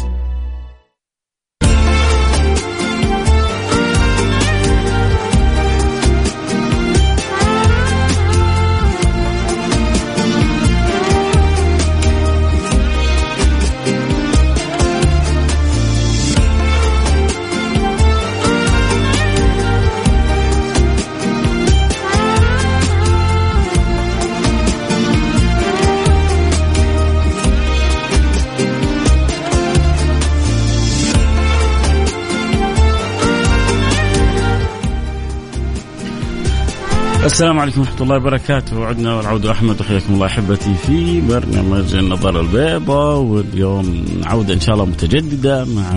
السلام 37.25 37.59
عليكم 37.59 37.81
ورحمة 37.81 38.01
الله 38.01 38.15
وبركاته. 38.15 38.79
وعدنا 38.79 39.15
والعود 39.15 39.45
أحمد 39.45 39.81
وحياكم 39.81 40.13
الله 40.13 40.25
أحبتي 40.25 40.73
في 40.73 41.21
برنامج 41.21 41.95
النظارة 41.95 42.41
البيضاء 42.41 43.17
واليوم 43.17 44.05
عودة 44.23 44.53
إن 44.53 44.59
شاء 44.59 44.75
الله 44.75 44.85
متجددة 44.85 45.65
مع 45.65 45.91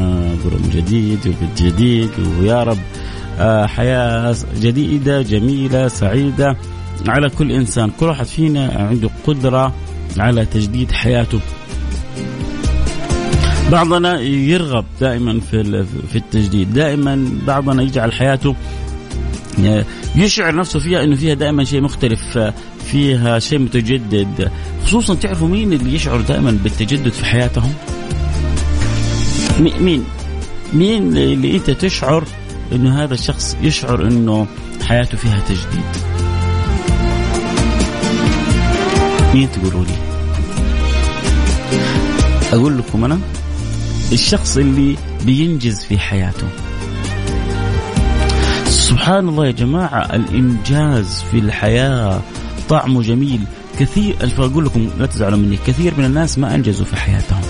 برنامج 0.44 0.70
جديد 0.76 1.18
وبيت 1.26 1.62
جديد 1.62 2.10
ويا 2.40 2.62
رب 2.62 2.78
آه، 3.38 3.66
حياة 3.66 4.36
جديدة 4.60 5.22
جميلة 5.22 5.88
سعيدة 5.88 6.56
على 7.08 7.30
كل 7.30 7.52
إنسان. 7.52 7.90
كل 8.00 8.06
واحد 8.06 8.26
فينا 8.26 8.88
عنده 8.90 9.10
قدرة 9.26 9.72
على 10.18 10.44
تجديد 10.44 10.92
حياته. 10.92 11.40
بعضنا 13.72 14.20
يرغب 14.20 14.84
دائما 15.00 15.40
في 15.40 15.84
في 16.12 16.16
التجديد. 16.16 16.72
دائما 16.72 17.28
بعضنا 17.46 17.82
يجعل 17.82 18.12
حياته 18.12 18.54
يشعر 20.16 20.54
نفسه 20.54 20.78
فيها 20.78 21.04
إنه 21.04 21.16
فيها 21.16 21.34
دائما 21.34 21.64
شيء 21.64 21.80
مختلف 21.80 22.38
فيها 22.86 23.38
شيء 23.38 23.58
متجدد. 23.58 24.50
خصوصا 24.86 25.14
تعرفوا 25.14 25.48
مين 25.48 25.72
اللي 25.72 25.94
يشعر 25.94 26.20
دائما 26.20 26.58
بالتجدد 26.62 27.12
في 27.12 27.24
حياتهم؟ 27.24 27.72
مين؟ 29.60 30.04
مين 30.72 31.16
اللي 31.16 31.56
أنت 31.56 31.70
تشعر 31.70 32.24
إنه 32.72 33.04
هذا 33.04 33.14
الشخص 33.14 33.56
يشعر 33.62 34.06
إنه 34.06 34.46
حياته 34.82 35.16
فيها 35.18 35.40
تجديد؟ 35.40 36.14
مين 39.34 39.48
تقولوا 39.52 39.84
لي؟ 39.84 39.94
أقول 42.52 42.78
لكم 42.78 43.04
أنا 43.04 43.20
الشخص 44.12 44.56
اللي 44.56 44.96
بينجز 45.24 45.80
في 45.80 45.98
حياته. 45.98 46.48
سبحان 48.74 49.28
الله 49.28 49.46
يا 49.46 49.50
جماعة 49.50 50.14
الإنجاز 50.14 51.24
في 51.30 51.38
الحياة 51.38 52.20
طعمه 52.68 53.02
جميل. 53.02 53.40
كثير 53.78 54.16
أقول 54.38 54.64
لكم 54.64 54.88
لا 54.98 55.06
تزعلوا 55.06 55.38
مني 55.38 55.58
كثير 55.66 55.94
من 55.98 56.04
الناس 56.04 56.38
ما 56.38 56.54
أنجزوا 56.54 56.86
في 56.86 56.96
حياتهم. 56.96 57.40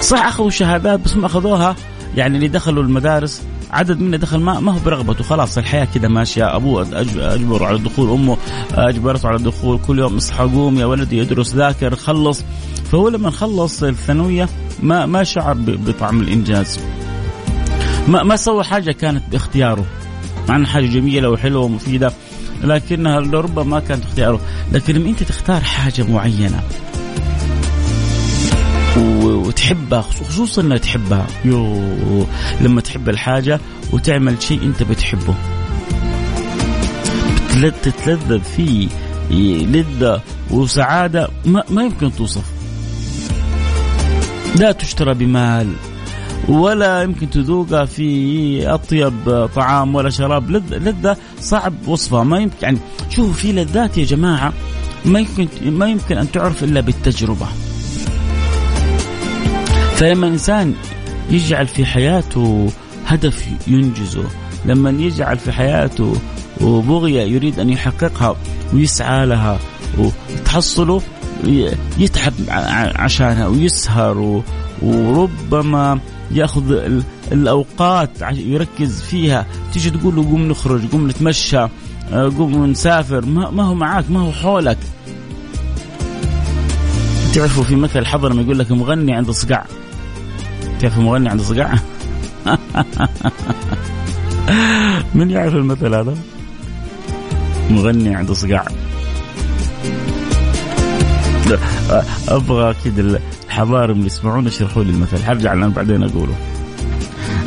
صح 0.00 0.26
أخذوا 0.26 0.50
شهادات 0.50 1.00
بس 1.00 1.16
ما 1.16 1.26
أخذوها. 1.26 1.76
يعني 2.16 2.36
اللي 2.36 2.48
دخلوا 2.48 2.82
المدارس 2.82 3.42
عدد 3.70 4.00
منا 4.00 4.16
دخل 4.16 4.38
ما, 4.38 4.60
ما 4.60 4.72
هو 4.72 4.78
برغبته 4.84 5.24
خلاص 5.24 5.58
الحياة 5.58 5.84
كذا 5.94 6.08
ماشية. 6.08 6.56
ابوه 6.56 6.86
اجبره 7.02 7.66
على 7.66 7.76
الدخول 7.76 8.10
أمه 8.10 8.36
أجبرته 8.74 9.28
على 9.28 9.36
الدخول 9.36 9.80
كل 9.86 9.98
يوم 9.98 10.16
اصحى 10.16 10.44
قوم 10.44 10.78
يا 10.78 10.86
ولدي 10.86 11.22
ادرس 11.22 11.54
ذاكر 11.54 11.96
خلص. 11.96 12.44
فهو 12.92 13.08
لما 13.08 13.30
خلص 13.30 13.82
الثانوية 13.82 14.48
ما 14.82 15.06
ما 15.06 15.24
شعر 15.24 15.54
بطعم 15.58 16.20
الإنجاز. 16.20 16.80
ما 18.10 18.22
ما 18.22 18.36
سوى 18.36 18.64
حاجة 18.64 18.92
كانت 18.92 19.22
باختياره. 19.30 19.86
مع 20.48 20.56
انها 20.56 20.70
حاجة 20.70 20.86
جميلة 20.86 21.30
وحلوة 21.30 21.62
ومفيدة 21.62 22.12
لكنها 22.62 23.20
لربما 23.20 23.62
ما 23.62 23.80
كانت 23.80 24.04
اختياره 24.04 24.40
لكن 24.72 24.94
لما 24.94 25.08
أنت 25.08 25.22
تختار 25.22 25.60
حاجة 25.60 26.02
معينة 26.02 26.62
وتحبها 28.96 30.02
خصوصا 30.02 30.62
إنها 30.62 30.76
تحبها. 30.76 31.26
يو 31.44 32.26
لما 32.60 32.80
تحب 32.80 33.08
الحاجة 33.08 33.60
وتعمل 33.92 34.42
شيء 34.42 34.62
أنت 34.62 34.82
بتحبه. 34.82 35.34
تتلذذ 37.82 38.40
فيه 38.40 38.88
لذة 39.66 40.22
وسعادة 40.50 41.28
ما, 41.44 41.62
ما 41.70 41.82
يمكن 41.82 42.12
توصف. 42.12 42.44
لا 44.56 44.72
تشترى 44.72 45.14
بمال. 45.14 45.72
ولا 46.48 47.02
يمكن 47.02 47.30
تذوقها 47.30 47.84
في 47.84 48.68
أطيب 48.68 49.48
طعام 49.54 49.94
ولا 49.94 50.10
شراب. 50.10 50.50
لذة 50.50 51.16
صعب 51.40 51.74
وصفها. 51.86 52.24
ما 52.24 52.38
يمكن 52.38 52.56
يعني 52.62 52.78
شوفوا 53.10 53.32
في 53.32 53.52
لذات 53.52 53.98
يا 53.98 54.04
جماعة 54.04 54.52
ما 55.04 55.18
يمكن 55.18 55.48
ما 55.70 55.88
يمكن 55.88 56.18
أن 56.18 56.32
تعرف 56.32 56.64
إلا 56.64 56.80
بالتجربة. 56.80 57.46
فلما 59.94 60.26
الإنسان 60.26 60.74
يجعل 61.30 61.66
في 61.66 61.84
حياته 61.84 62.70
هدف 63.06 63.46
ينجزه 63.66 64.24
لما 64.64 64.90
يجعل 64.90 65.38
في 65.38 65.52
حياته 65.52 66.16
وبغية 66.60 67.22
يريد 67.22 67.60
أن 67.60 67.70
يحققها 67.70 68.36
ويسعى 68.74 69.26
لها 69.26 69.58
وتحصله 69.98 71.02
يتعب 71.98 72.32
عشانها 72.96 73.46
ويسهر 73.46 74.42
وربما 74.82 75.98
ياخذ 76.30 76.72
الأوقات 77.32 78.10
يركز 78.32 79.02
فيها. 79.02 79.46
تيجي 79.72 79.90
تقول 79.90 80.16
له 80.16 80.24
قوم 80.24 80.48
نخرج 80.48 80.90
قوم 80.92 81.08
نتمشى 81.08 81.58
آه، 82.12 82.32
قوم 82.38 82.66
نسافر. 82.66 83.26
ما 83.26 83.64
هو 83.64 83.74
معاك 83.74 84.10
ما 84.10 84.20
هو 84.20 84.32
حولك. 84.32 84.78
تعرفوا 87.34 87.64
في 87.64 87.76
مثل 87.76 88.06
حضر 88.06 88.40
يقول 88.40 88.58
لك 88.58 88.72
مغني 88.72 89.14
عند 89.14 89.30
صقع. 89.30 89.64
تعرفوا 90.80 91.02
مغني 91.02 91.28
عند 91.28 91.40
صقع؟ 91.40 91.74
من 95.14 95.30
يعرف 95.30 95.54
المثل 95.54 95.94
هذا؟ 95.94 96.14
مغني 97.70 98.14
عند 98.14 98.32
صقع. 98.32 98.64
أبغى 102.28 102.74
كذا 102.84 103.20
الحضارم 103.60 103.94
اللي 103.94 104.06
يسمعون 104.06 104.46
يشرحوا 104.46 104.84
لي 104.84 104.90
المثل. 104.90 105.24
حرجع 105.24 105.54
لنا 105.54 105.68
بعدين 105.68 106.02
أقوله. 106.02 106.34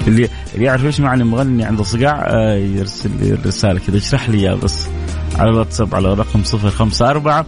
اللي 0.08 0.30
اللي 0.54 0.66
يعرف 0.66 0.86
إيش 0.86 1.00
معنى 1.00 1.24
مغني 1.24 1.64
عند 1.64 1.82
صقع 1.82 2.24
آه 2.28 2.56
يرسل 2.56 3.10
لي 3.20 3.34
الرسالة 3.34 3.80
كذا 3.88 3.98
اشرح 3.98 4.30
لي 4.30 4.38
اياه 4.38 4.56
بس. 4.56 4.88
على 5.36 5.50
الواتساب 5.50 5.96
على 5.96 6.14
رقم 6.14 6.44
صفر 6.44 6.70
خمسة 6.70 7.10
أربعة 7.10 7.46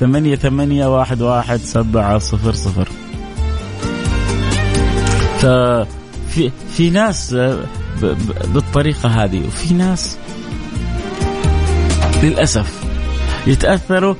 ثمانية 0.00 0.36
ثمانية 0.36 0.86
واحد 0.98 1.22
واحد 1.22 1.56
سبعة 1.56 2.18
صفر 2.18 2.52
صفر. 2.52 2.88
ففي 5.38 6.50
في 6.72 6.90
ناس 6.90 7.34
آه، 7.34 7.58
بالطريقة 8.54 9.08
هذه 9.08 9.46
وفي 9.46 9.74
ناس 9.74 10.16
للأسف 12.22 12.84
يتأثروا 13.46 14.14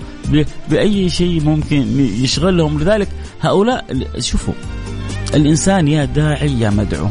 بأي 0.70 1.08
شيء 1.08 1.42
ممكن 1.42 2.00
يشغلهم. 2.00 2.80
لذلك 2.80 3.08
هؤلاء 3.40 3.84
شوفوا 4.18 4.54
الإنسان 5.34 5.88
يا 5.88 6.04
داعي 6.04 6.60
يا 6.60 6.70
مدعو. 6.70 7.08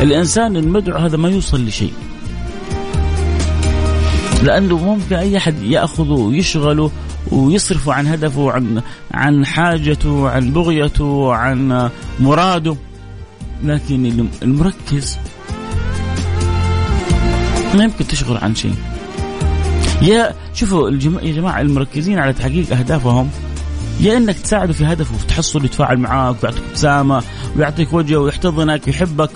الإنسان 0.00 0.56
المدعو 0.56 0.98
هذا 0.98 1.16
ما 1.16 1.28
يوصل 1.28 1.66
لشيء. 1.66 1.92
لأنه 4.42 4.78
ممكن 4.78 5.16
أي 5.16 5.36
أحد 5.36 5.62
يأخذه 5.62 6.12
ويشغله 6.12 6.90
ويصرفه 7.30 7.92
عن 7.92 8.06
هدفه 8.06 8.52
عن 8.52 8.82
عن 9.14 9.46
حاجته 9.46 10.28
عن 10.28 10.52
بغيته 10.52 11.34
عن 11.34 11.90
مراده. 12.20 12.76
لكن 13.64 14.28
المركز 14.42 15.18
ما 17.74 17.84
يمكن 17.84 18.06
تشغل 18.06 18.36
عن 18.36 18.54
شيء. 18.54 18.74
يا 20.02 20.34
شوفوا 20.54 20.90
يا 21.22 21.32
جماعة 21.32 21.60
المركزين 21.60 22.18
على 22.18 22.32
تحقيق 22.32 22.72
أهدافهم 22.72 23.30
يا 24.00 24.16
إنك 24.16 24.38
تساعده 24.38 24.72
في 24.72 24.84
هدفه 24.84 25.14
وتحصل 25.14 25.64
يتفاعل 25.64 25.98
معاك 25.98 26.36
ويعطيك 26.42 26.62
ابتسامة 26.68 27.22
ويعطيك 27.56 27.92
وجه 27.92 28.20
ويحتضنك 28.20 28.86
ويحبك 28.86 29.30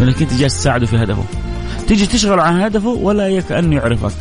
لانك 0.00 0.22
أنت 0.22 0.34
جالس 0.34 0.58
تساعده 0.58 0.86
في 0.86 0.96
هدفه. 0.96 1.24
تيجي 1.88 2.06
تشغل 2.06 2.40
عن 2.40 2.60
هدفه 2.60 2.88
ولا 2.88 3.40
كانه 3.40 3.76
يعرفك. 3.76 4.12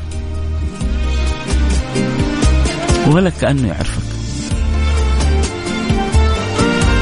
ولا 3.08 3.30
كانه 3.30 3.68
يعرفك. 3.68 4.02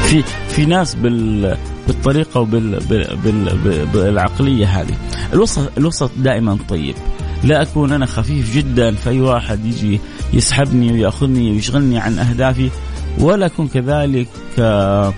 في 0.06 0.24
في 0.48 0.66
ناس 0.66 0.94
بال 0.94 1.56
بالطريقة 1.86 2.40
وبال 2.40 2.78
بال 3.24 3.86
بالعقلية 3.92 4.80
هذه. 4.80 4.94
الوسط 5.32 5.78
الوسط 5.78 6.10
دائما 6.16 6.58
طيب. 6.68 6.94
لا 7.44 7.62
أكون 7.62 7.92
أنا 7.92 8.06
خفيف 8.06 8.54
جدا 8.56 8.94
فأي 8.94 9.20
واحد 9.20 9.64
يجي 9.64 10.00
يسحبني 10.32 10.92
ويأخذني 10.92 11.50
ويشغلني 11.50 11.98
عن 11.98 12.18
أهدافي 12.18 12.70
ولا 13.18 13.46
أكون 13.46 13.68
كذلك 13.68 14.28
آه، 14.58 15.14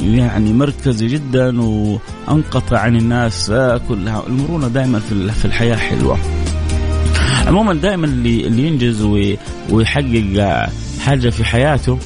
يعني 0.00 0.52
مركزي 0.52 1.06
جدا 1.06 1.62
وأنقطع 1.62 2.78
عن 2.78 2.96
الناس 2.96 3.50
آه، 3.50 3.80
كلها 3.88 4.22
المرونة 4.26 4.68
دائما 4.68 4.98
في 5.40 5.44
الحياة 5.44 5.76
حلوة. 5.76 6.18
عموما 7.46 7.74
دائما 7.74 8.06
اللي 8.06 8.46
اللي 8.46 8.66
ينجز 8.66 9.02
ويحقق 9.70 10.68
حاجة 11.00 11.28
في 11.30 11.44
حياته 11.44 11.98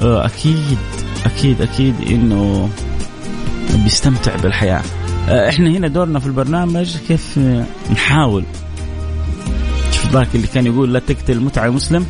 آه، 0.00 0.26
أكيد 0.26 0.78
أكيد 1.26 1.60
أكيد 1.60 1.94
إنه 2.10 2.68
بيستمتع 3.84 4.36
بالحياة. 4.36 4.82
إحنا 5.28 5.70
هنا 5.70 5.88
دورنا 5.88 6.18
في 6.18 6.26
البرنامج 6.26 6.96
كيف 7.08 7.38
نحاول. 7.92 8.44
ذاك 10.12 10.28
اللي 10.34 10.46
كان 10.46 10.66
يقول 10.66 10.92
لا 10.92 10.98
تقتل 10.98 11.32
المتعة 11.32 11.70
مسلم. 11.70 12.06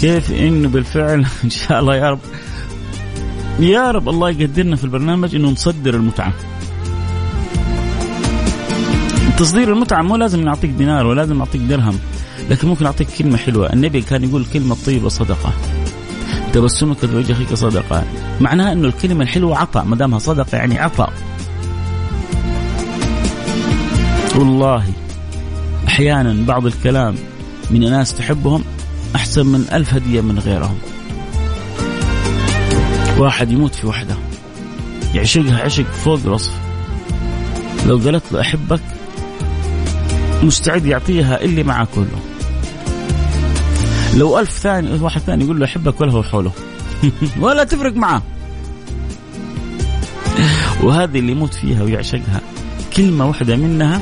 كيف 0.00 0.32
إنه 0.32 0.68
بالفعل 0.68 1.26
إن 1.44 1.50
شاء 1.50 1.80
الله 1.80 1.96
يا 1.96 2.10
رب. 2.10 2.18
يا 3.60 3.90
رب 3.90 4.08
الله 4.08 4.30
يقدرنا 4.30 4.76
في 4.76 4.84
البرنامج 4.84 5.34
إنه 5.34 5.50
نصدر 5.50 5.94
المتعة. 5.94 6.32
تصدير 9.38 9.72
المتعة 9.72 10.02
مو 10.02 10.16
لازم 10.16 10.40
نعطيك 10.40 10.70
دينار 10.70 11.06
ولا 11.06 11.20
لازم 11.20 11.38
نعطيك 11.38 11.60
درهم 11.60 11.98
لكن 12.50 12.68
ممكن 12.68 12.84
نعطيك 12.84 13.08
كلمة 13.18 13.36
حلوة. 13.36 13.72
النبي 13.72 14.00
كان 14.00 14.24
يقول 14.24 14.44
كلمة 14.44 14.76
طيبة 14.86 15.08
صدقة. 15.08 15.52
تبسمك 16.52 16.96
في 16.96 17.16
وجه 17.16 17.32
اخيك 17.32 17.54
صدقة. 17.54 18.04
معناها 18.40 18.72
إنه 18.72 18.88
الكلمة 18.88 19.22
الحلوة 19.22 19.58
عطاء 19.58 19.84
ما 19.84 19.96
دامها 19.96 20.18
صدقة 20.18 20.56
يعني 20.58 20.78
عطاء. 20.78 21.12
والله 24.36 24.84
أحيانا 25.88 26.46
بعض 26.46 26.66
الكلام 26.66 27.14
من 27.70 27.80
ناس 27.80 28.14
تحبهم 28.14 28.64
أحسن 29.16 29.46
من 29.46 29.66
ألف 29.72 29.94
هدية 29.94 30.20
من 30.20 30.38
غيرهم. 30.38 30.78
واحد 33.18 33.50
يموت 33.50 33.74
في 33.74 33.86
وحدة 33.86 34.16
يعشقها 35.14 35.62
عشق 35.62 35.84
فوق 35.84 36.20
الوصف 36.24 36.52
لو 37.86 37.98
قالت 37.98 38.32
له 38.32 38.40
أحبك 38.40 38.80
مستعد 40.42 40.86
يعطيها 40.86 41.40
اللي 41.40 41.62
معه 41.62 41.88
كله. 41.94 42.18
لو 44.16 44.38
ألف 44.38 44.50
ثاني 44.50 44.98
واحد 45.00 45.20
ثاني 45.20 45.44
يقول 45.44 45.60
له 45.60 45.66
أحبك 45.66 46.00
ولا 46.00 46.12
هو 46.12 46.22
حوله. 46.22 46.52
ولا 47.40 47.64
تفرق 47.64 47.96
معه 47.96 48.22
وهذه 50.82 51.18
اللي 51.18 51.32
يموت 51.32 51.54
فيها 51.54 51.82
ويعشقها 51.82 52.40
كلمة 52.96 53.28
واحدة 53.28 53.56
منها 53.56 54.00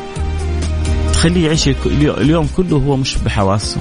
تخليه 1.21 1.47
يعيش 1.47 1.69
اليوم 1.97 2.49
كله 2.57 2.77
هو 2.77 2.97
مش 2.97 3.19
بحواسه. 3.19 3.81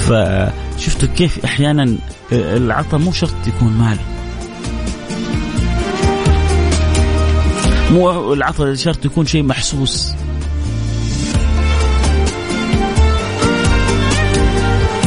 فشفتوا 0.00 1.08
كيف 1.16 1.44
أحيانا 1.44 1.96
العطاء 2.32 3.00
مو 3.00 3.12
شرط 3.12 3.34
يكون 3.46 3.72
مال. 3.72 3.98
مو 7.92 8.32
العطاء 8.32 8.74
شرط 8.74 9.04
يكون 9.04 9.26
شيء 9.26 9.42
محسوس. 9.42 10.12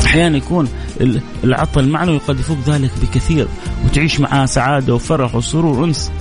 أحيانا 0.06 0.38
يكون 0.38 0.68
العطاء 1.44 1.84
المعنوي 1.84 2.18
قد 2.18 2.40
يفوق 2.40 2.58
ذلك 2.68 2.92
بكثير 3.02 3.48
وتعيش 3.86 4.20
معاه 4.20 4.46
سعادة 4.46 4.96
وفرح 4.96 5.36
وسرور 5.36 5.80
وأنس. 5.80 6.12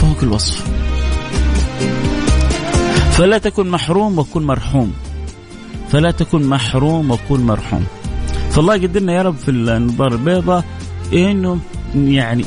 فوق 0.00 0.16
الوصف. 0.22 0.64
فلا 3.12 3.38
تكن 3.38 3.68
محروم 3.68 4.18
وكن 4.18 4.42
مرحوم. 4.42 4.92
فلا 5.92 6.10
تكن 6.10 6.42
محروم 6.42 7.10
وكن 7.10 7.40
مرحوم. 7.40 7.84
فالله 8.50 8.74
يقدرنا 8.74 9.12
يا 9.12 9.22
رب 9.22 9.36
في 9.36 9.50
النظارة 9.50 10.14
البيضاء 10.14 10.64
إنه 11.12 11.58
يعني 11.94 12.44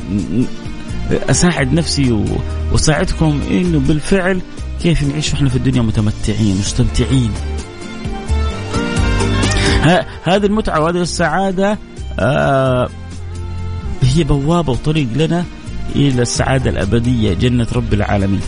أساعد 1.09 1.73
نفسي 1.73 2.25
وأساعدكم 2.71 3.41
إنه 3.51 3.79
بالفعل 3.79 4.41
كيف 4.81 5.03
نعيش 5.03 5.33
وإحنا 5.33 5.49
في 5.49 5.55
الدنيا 5.55 5.81
متمتعين 5.81 6.57
مستمتعين. 6.59 7.31
هذه 10.23 10.45
المتعة 10.45 10.81
وهذه 10.81 11.01
السعادة 11.01 11.77
آه 12.19 12.89
هي 14.01 14.23
بوابة 14.23 14.71
وطريق 14.71 15.07
لنا 15.15 15.45
إلى 15.95 16.21
السعادة 16.21 16.69
الأبدية 16.69 17.33
جنة 17.33 17.67
رب 17.75 17.93
العالمين. 17.93 18.41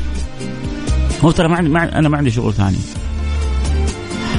هو 1.24 1.32
ترى 1.32 1.48
ما 1.48 1.56
عندي 1.56 1.78
أنا 1.78 2.10
ما 2.10 2.18
عندي 2.18 2.32
شغل 2.32 2.54
ثاني. 2.54 2.78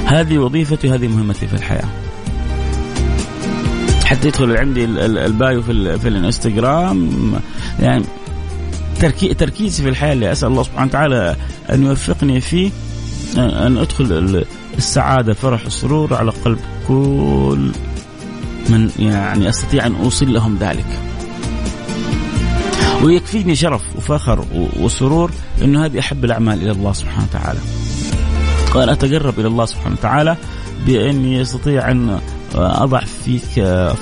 هذه 0.05 0.37
وظيفتي 0.37 0.89
هذه 0.89 1.07
مهمتي 1.07 1.47
في 1.47 1.53
الحياة. 1.53 1.87
حتى 4.05 4.27
يدخل 4.27 4.57
عندي 4.57 4.85
البايو 4.85 5.61
في, 5.61 5.99
في 5.99 6.07
الانستغرام. 6.07 7.33
يعني 7.79 8.03
تركيزي 9.37 9.83
في 9.83 9.89
الحياة 9.89 10.13
اللي 10.13 10.31
أسأل 10.31 10.49
الله 10.49 10.63
سبحانه 10.63 10.87
وتعالى 10.87 11.35
أن 11.71 11.83
يوفقني 11.83 12.41
فيه 12.41 12.71
ان 13.37 13.77
أدخل 13.77 14.45
السعادة 14.77 15.31
الفرح 15.31 15.65
السرور 15.65 16.13
على 16.13 16.31
قلب 16.31 16.59
كل 16.87 17.71
من 18.69 18.89
يعني 18.99 19.49
أستطيع 19.49 19.85
أن 19.85 19.95
أوصل 19.95 20.33
لهم 20.33 20.57
ذلك. 20.59 20.85
ويكفيني 23.03 23.55
شرف 23.55 23.81
وفخر 23.95 24.45
وسرور 24.79 25.31
إنه 25.61 25.85
هذه 25.85 25.99
أحب 25.99 26.25
الأعمال 26.25 26.61
إلى 26.61 26.71
الله 26.71 26.93
سبحانه 26.93 27.27
وتعالى. 27.29 27.59
وان 28.75 28.89
أتقرب 28.89 29.39
إلى 29.39 29.47
الله 29.47 29.65
سبحانه 29.65 29.95
وتعالى 29.99 30.37
باني 30.87 31.41
استطيع 31.41 31.91
أن 31.91 32.19
أضع 32.55 32.99
فيك 33.25 33.41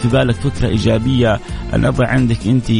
في 0.02 0.08
بالك 0.12 0.36
فكرة 0.36 0.68
إيجابية 0.68 1.40
أن 1.74 1.86
أضع 1.86 2.08
عندك 2.08 2.38
أنت 2.48 2.72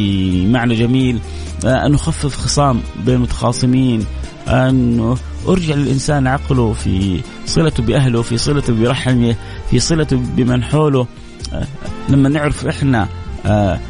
معنى 0.52 0.74
جميل 0.74 1.18
أن 1.64 1.94
أخفف 1.94 2.36
خصام 2.36 2.80
بين 3.06 3.14
المتخاصمين 3.14 4.06
أن 4.48 5.16
أرجع 5.48 5.74
للإنسان 5.74 6.26
عقله 6.26 6.72
في 6.72 7.20
صلته 7.46 7.82
بأهله 7.82 8.22
في 8.22 8.38
صلته 8.38 8.72
برحمه 8.72 9.34
في 9.70 9.78
صلته 9.78 10.16
بمن 10.16 10.64
حوله 10.64 11.06
لما 12.08 12.28
نعرف 12.28 12.66
إحنا 12.66 13.08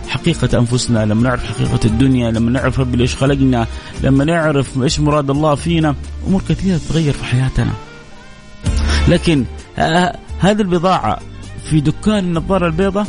حقيقة 0.08 0.58
أنفسنا 0.58 1.04
لما 1.04 1.22
نعرف 1.22 1.44
حقيقة 1.44 1.80
الدنيا 1.84 2.30
لما 2.30 2.50
نعرف 2.50 2.80
ربي 2.80 2.96
ليش 2.96 3.16
خلقنا 3.16 3.66
لما 4.02 4.24
نعرف 4.24 4.82
إيش 4.82 5.00
مراد 5.00 5.30
الله 5.30 5.54
فينا 5.54 5.94
أمور 6.26 6.42
كثيرة 6.48 6.76
تتغير 6.76 7.12
في 7.12 7.24
حياتنا. 7.24 7.72
لكن 9.08 9.44
هذه 10.38 10.60
البضاعة 10.60 11.18
في 11.70 11.80
دكان 11.80 12.18
النظارة 12.18 12.66
البيضاء 12.66 13.06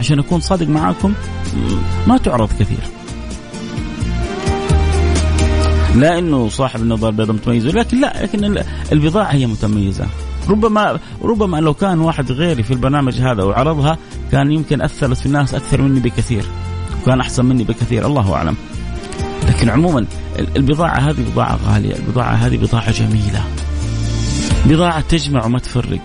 عشان 0.00 0.18
أكون 0.18 0.40
صادق 0.40 0.68
معاكم 0.68 1.14
ما 2.06 2.18
تعرض 2.18 2.48
كثير. 2.60 2.84
لا 5.94 6.18
إنه 6.18 6.48
صاحب 6.48 6.80
النظارة 6.80 7.10
البيضاء 7.10 7.36
متميز 7.36 7.66
لكن 7.66 8.00
لا 8.00 8.22
لكن 8.22 8.62
البضاعة 8.92 9.32
هي 9.32 9.46
متميزة. 9.46 10.06
ربما 10.48 10.98
ربما 11.22 11.56
لو 11.56 11.74
كان 11.74 12.00
واحد 12.00 12.32
غيري 12.32 12.62
في 12.62 12.70
البرنامج 12.70 13.20
هذا 13.20 13.42
وعرضها 13.42 13.98
كان 14.32 14.52
يمكن 14.52 14.82
اثرت 14.82 15.16
في 15.16 15.26
الناس 15.26 15.54
أكثر 15.54 15.82
مني 15.82 16.00
بكثير. 16.00 16.44
وكان 17.02 17.20
أحسن 17.20 17.44
مني 17.44 17.64
بكثير 17.64 18.06
الله 18.06 18.34
أعلم. 18.34 18.56
لكن 19.48 19.68
عموما 19.68 20.06
البضاعة 20.56 20.98
هذه 20.98 21.24
بضاعة 21.32 21.58
غالية 21.66 21.96
البضاعة 21.96 22.32
هذه 22.32 22.56
بضاعة 22.56 22.92
جميلة. 22.92 23.44
بضاعة 24.66 25.00
تجمع 25.00 25.44
وما 25.44 25.58
تفرق. 25.58 26.00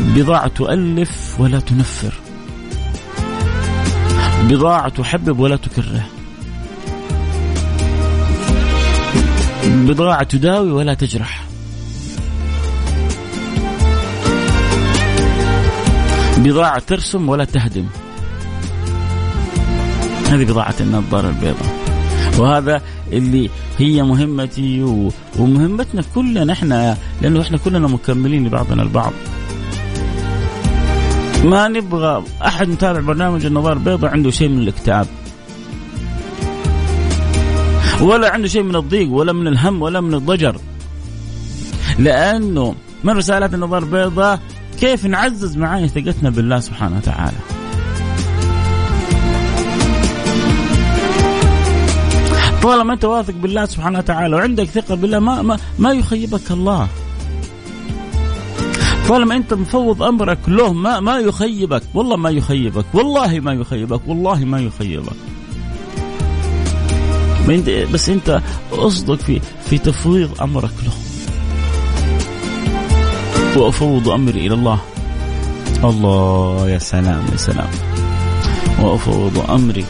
بضاعة 0.00 0.48
تؤلف 0.48 1.40
ولا 1.40 1.60
تنفر. 1.60 2.14
بضاعة 4.42 4.88
تحبب 4.88 5.38
ولا 5.38 5.56
تكره. 5.56 6.06
بضاعة 9.66 10.22
تداوي 10.22 10.70
ولا 10.72 10.94
تجرح. 10.94 11.49
بضاعة 16.40 16.78
ترسم 16.78 17.28
ولا 17.28 17.44
تهدم. 17.44 17.86
هذه 20.30 20.44
بضاعة 20.44 20.74
النظارة 20.80 21.28
البيضاء. 21.28 21.80
وهذا 22.38 22.82
اللي 23.12 23.50
هي 23.78 24.02
مهمتي 24.02 24.82
ومهمتنا 25.38 26.02
كلنا 26.14 26.52
إحنا 26.52 26.96
لأنه 27.22 27.40
إحنا 27.40 27.58
كلنا 27.58 27.88
مكملين 27.88 28.46
لبعضنا 28.46 28.82
البعض. 28.82 29.12
ما 31.44 31.68
نبغى 31.68 32.24
أحد 32.46 32.68
متابع 32.68 33.00
برنامج 33.00 33.46
النظار 33.46 33.72
البيضاء 33.72 34.10
عنده 34.10 34.30
شيء 34.30 34.48
من 34.48 34.58
الاكتئاب. 34.58 35.06
ولا 38.00 38.32
عنده 38.32 38.48
شيء 38.48 38.62
من 38.62 38.76
الضيق 38.76 39.10
ولا 39.10 39.32
من 39.32 39.46
الهم 39.46 39.82
ولا 39.82 40.00
من 40.00 40.14
الضجر. 40.14 40.56
لأنه 41.98 42.74
من 43.04 43.16
رسالات 43.16 43.54
النظر 43.54 43.78
البيضاء 43.78 44.40
كيف 44.80 45.06
نعزز 45.06 45.56
معاني 45.56 45.88
ثقتنا 45.88 46.30
بالله 46.30 46.60
سبحانه 46.60 46.96
وتعالى. 46.96 47.36
طالما 52.62 52.92
انت 52.92 53.04
واثق 53.04 53.34
بالله 53.34 53.64
سبحانه 53.64 53.98
وتعالى 53.98 54.36
وعندك 54.36 54.64
ثقة 54.64 54.94
بالله 54.94 55.18
ما 55.18 55.42
ما, 55.42 55.58
ما 55.78 55.92
يخيبك 55.92 56.50
الله. 56.50 56.88
طالما 59.08 59.36
انت 59.36 59.54
مفوض 59.54 60.02
أمرك 60.02 60.38
له 60.48 60.72
ما 60.72 61.00
ما 61.00 61.18
يخيبك. 61.18 61.82
والله 61.94 62.16
ما 62.16 62.30
يخيبك. 62.30 62.84
والله 62.94 63.40
ما 63.40 63.52
يخيبك. 63.52 64.00
والله 64.06 64.44
ما 64.44 64.60
يخيبك. 64.60 65.16
بس 67.92 68.08
انت 68.08 68.42
اصدق 68.72 69.14
في 69.14 69.40
في 69.70 69.78
تفويض 69.78 70.42
أمرك 70.42 70.74
له. 70.84 71.09
وأفوض 73.56 74.08
أمري 74.08 74.46
إلى 74.46 74.54
الله. 74.54 74.80
الله 75.84 76.70
يا 76.70 76.78
سلام 76.78 77.24
يا 77.32 77.36
سلام. 77.36 77.68
وأفوض 78.80 79.50
أمري 79.50 79.84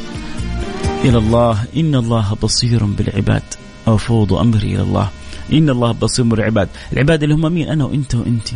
إلى 1.05 1.18
الله. 1.18 1.64
إن 1.77 1.94
الله 1.94 2.37
بصير 2.42 2.85
بالعباد. 2.85 3.42
أفوض 3.87 4.33
أمري 4.33 4.75
إلى 4.75 4.83
الله. 4.83 5.09
إن 5.53 5.70
الله 5.70 5.92
بصير 5.92 6.25
بالعباد. 6.25 6.68
العباد 6.92 7.23
اللي 7.23 7.35
هم 7.35 7.53
مين؟ 7.53 7.68
أنا 7.68 7.85
وأنت 7.85 8.14
وأنت. 8.14 8.49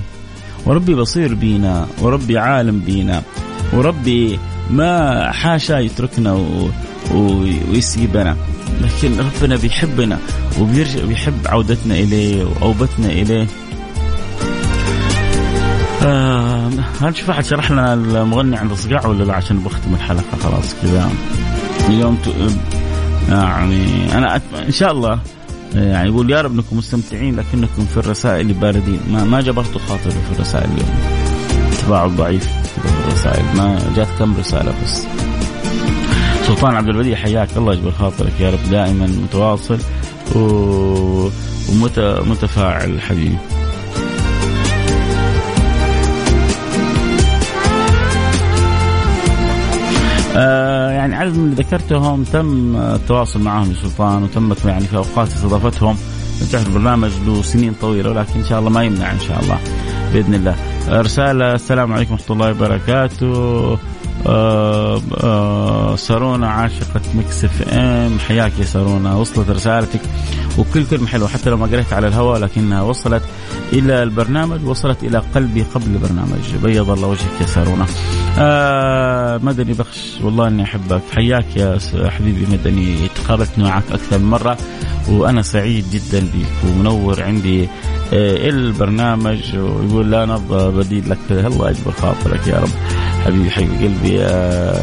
وربي 0.66 0.94
بصير 0.94 1.34
بينا. 1.34 1.86
وربي 2.00 2.38
عالم 2.38 2.80
بينا. 2.80 3.22
وربي 3.72 4.38
ما 4.70 5.32
حاشا 5.32 5.78
يتركنا 5.78 6.32
و... 6.32 6.68
و... 7.14 7.44
ويسيبنا. 7.70 8.36
لكن 8.80 9.20
ربنا 9.20 9.56
بيحبنا 9.56 10.18
وبيرجع 10.60 11.04
بيحب 11.04 11.46
عودتنا 11.46 11.94
إليه 11.94 12.44
وأوبتنا 12.44 13.06
إليه. 13.06 13.46
آه 16.04 16.70
هل 17.00 17.16
شوف 17.16 17.30
احد 17.30 17.44
شرح 17.44 17.70
لنا 17.70 17.94
المغني 17.94 18.56
عند 18.56 18.72
صقاع 18.72 19.06
ولا 19.06 19.24
لا؟ 19.24 19.34
عشان 19.34 19.58
بختم 19.58 19.94
الحلقة 19.94 20.38
خلاص 20.42 20.74
كذا. 20.82 21.10
اليوم 21.88 22.18
يعني 23.28 24.18
أنا 24.18 24.40
إن 24.66 24.72
شاء 24.72 24.92
الله 24.92 25.18
يعني 25.74 26.08
يقول 26.08 26.30
يا 26.30 26.40
رب 26.40 26.54
أنكم 26.54 26.76
مستمتعين 26.76 27.36
لكنكم 27.36 27.86
في 27.86 27.96
الرسائل 27.96 28.52
باردين. 28.52 29.00
ما 29.10 29.24
ما 29.24 29.40
جبرتوا 29.40 29.80
خاطري 29.88 30.12
في 30.12 30.32
الرسائل 30.36 30.70
اليوم. 30.70 30.90
تفاعل 31.72 32.16
ضعيف 32.16 32.44
في 32.46 33.08
الرسائل. 33.08 33.44
ما 33.56 33.78
جات 33.96 34.08
كم 34.18 34.36
رسالة 34.36 34.74
بس. 34.84 35.06
سلطان 36.46 36.74
عبد 36.74 36.88
البديع 36.88 37.16
حياك 37.16 37.48
الله 37.56 37.72
يجبر 37.72 37.90
خاطرك 37.90 38.40
يا 38.40 38.50
رب. 38.50 38.70
دائما 38.70 39.06
متواصل 39.06 39.78
و... 40.36 40.38
ومتفاعل 41.68 43.00
حبيبي. 43.00 43.38
آه 50.36 50.90
يعني 50.90 51.14
عدد 51.14 51.36
من 51.36 51.44
اللي 51.44 51.54
ذكرتهم 51.62 52.24
تم 52.24 52.76
التواصل 52.76 53.40
معهم 53.40 53.70
يا 53.70 53.76
سلطان 53.82 54.22
وتمت 54.22 54.64
يعني 54.64 54.84
في 54.86 54.96
أوقات 54.96 55.28
استضافتهم 55.28 55.96
تعرف 56.52 56.66
البرنامج 56.66 57.10
له 57.26 57.42
سنين 57.42 57.74
طويلة 57.80 58.10
ولكن 58.10 58.40
إن 58.40 58.44
شاء 58.44 58.58
الله 58.58 58.70
ما 58.70 58.84
يمنع 58.84 59.12
إن 59.12 59.20
شاء 59.20 59.40
الله 59.40 59.58
بإذن 60.12 60.34
الله. 60.34 60.56
رسالة 60.88 61.54
السلام 61.54 61.92
عليكم 61.92 62.12
ورحمة 62.12 62.26
الله 62.30 62.50
وبركاته 62.50 63.78
آه 64.26 65.02
آه 65.22 65.96
سارونا 65.96 66.50
عاشقة 66.50 67.00
مكس 67.14 67.44
إف 67.44 67.68
إم. 67.68 68.18
حياك 68.18 68.52
يا 68.58 68.64
سارونا 68.64 69.14
وصلت 69.14 69.50
رسالتك. 69.50 70.00
وكل 70.58 70.86
كلمة 70.86 71.06
حلوة 71.06 71.28
حتى 71.28 71.50
لو 71.50 71.56
ما 71.56 71.66
قريت 71.66 71.92
على 71.92 72.08
الهواء 72.08 72.40
لكنها 72.40 72.82
وصلت 72.82 73.22
إلى 73.72 74.02
البرنامج 74.02 74.64
وصلت 74.64 75.02
إلى 75.02 75.18
قلبي 75.34 75.62
قبل 75.62 75.86
البرنامج. 75.86 76.56
بيض 76.62 76.90
الله 76.90 77.08
وجهك 77.08 77.40
يا 77.40 77.46
سارونا. 77.46 77.86
آه 78.38 79.38
مدني 79.42 79.72
بخش. 79.72 80.14
والله 80.22 80.48
إني 80.48 80.62
أحبك. 80.62 81.02
حياك 81.14 81.56
يا 81.56 81.78
حبيبي 82.10 82.46
مدني. 82.52 83.08
تقابلت 83.08 83.58
معك 83.58 83.84
أكثر 83.92 84.18
من 84.18 84.24
مرة 84.30 84.56
وأنا 85.08 85.42
سعيد 85.42 85.84
جدا 85.92 86.20
بك 86.20 86.70
ومنور 86.70 87.22
عندي 87.22 87.68
آه 88.12 88.48
البرنامج 88.48 89.56
ويقول 89.56 90.10
لا 90.10 90.26
نبض 90.26 90.74
بديل 90.74 91.10
لك. 91.10 91.18
الله 91.30 91.70
يجبر 91.70 91.92
خاطرك 91.92 92.46
يا 92.46 92.58
رب. 92.58 92.68
حبيبي 93.24 93.50
حبيب 93.50 93.70
قلبي 93.70 94.14
يا 94.14 94.74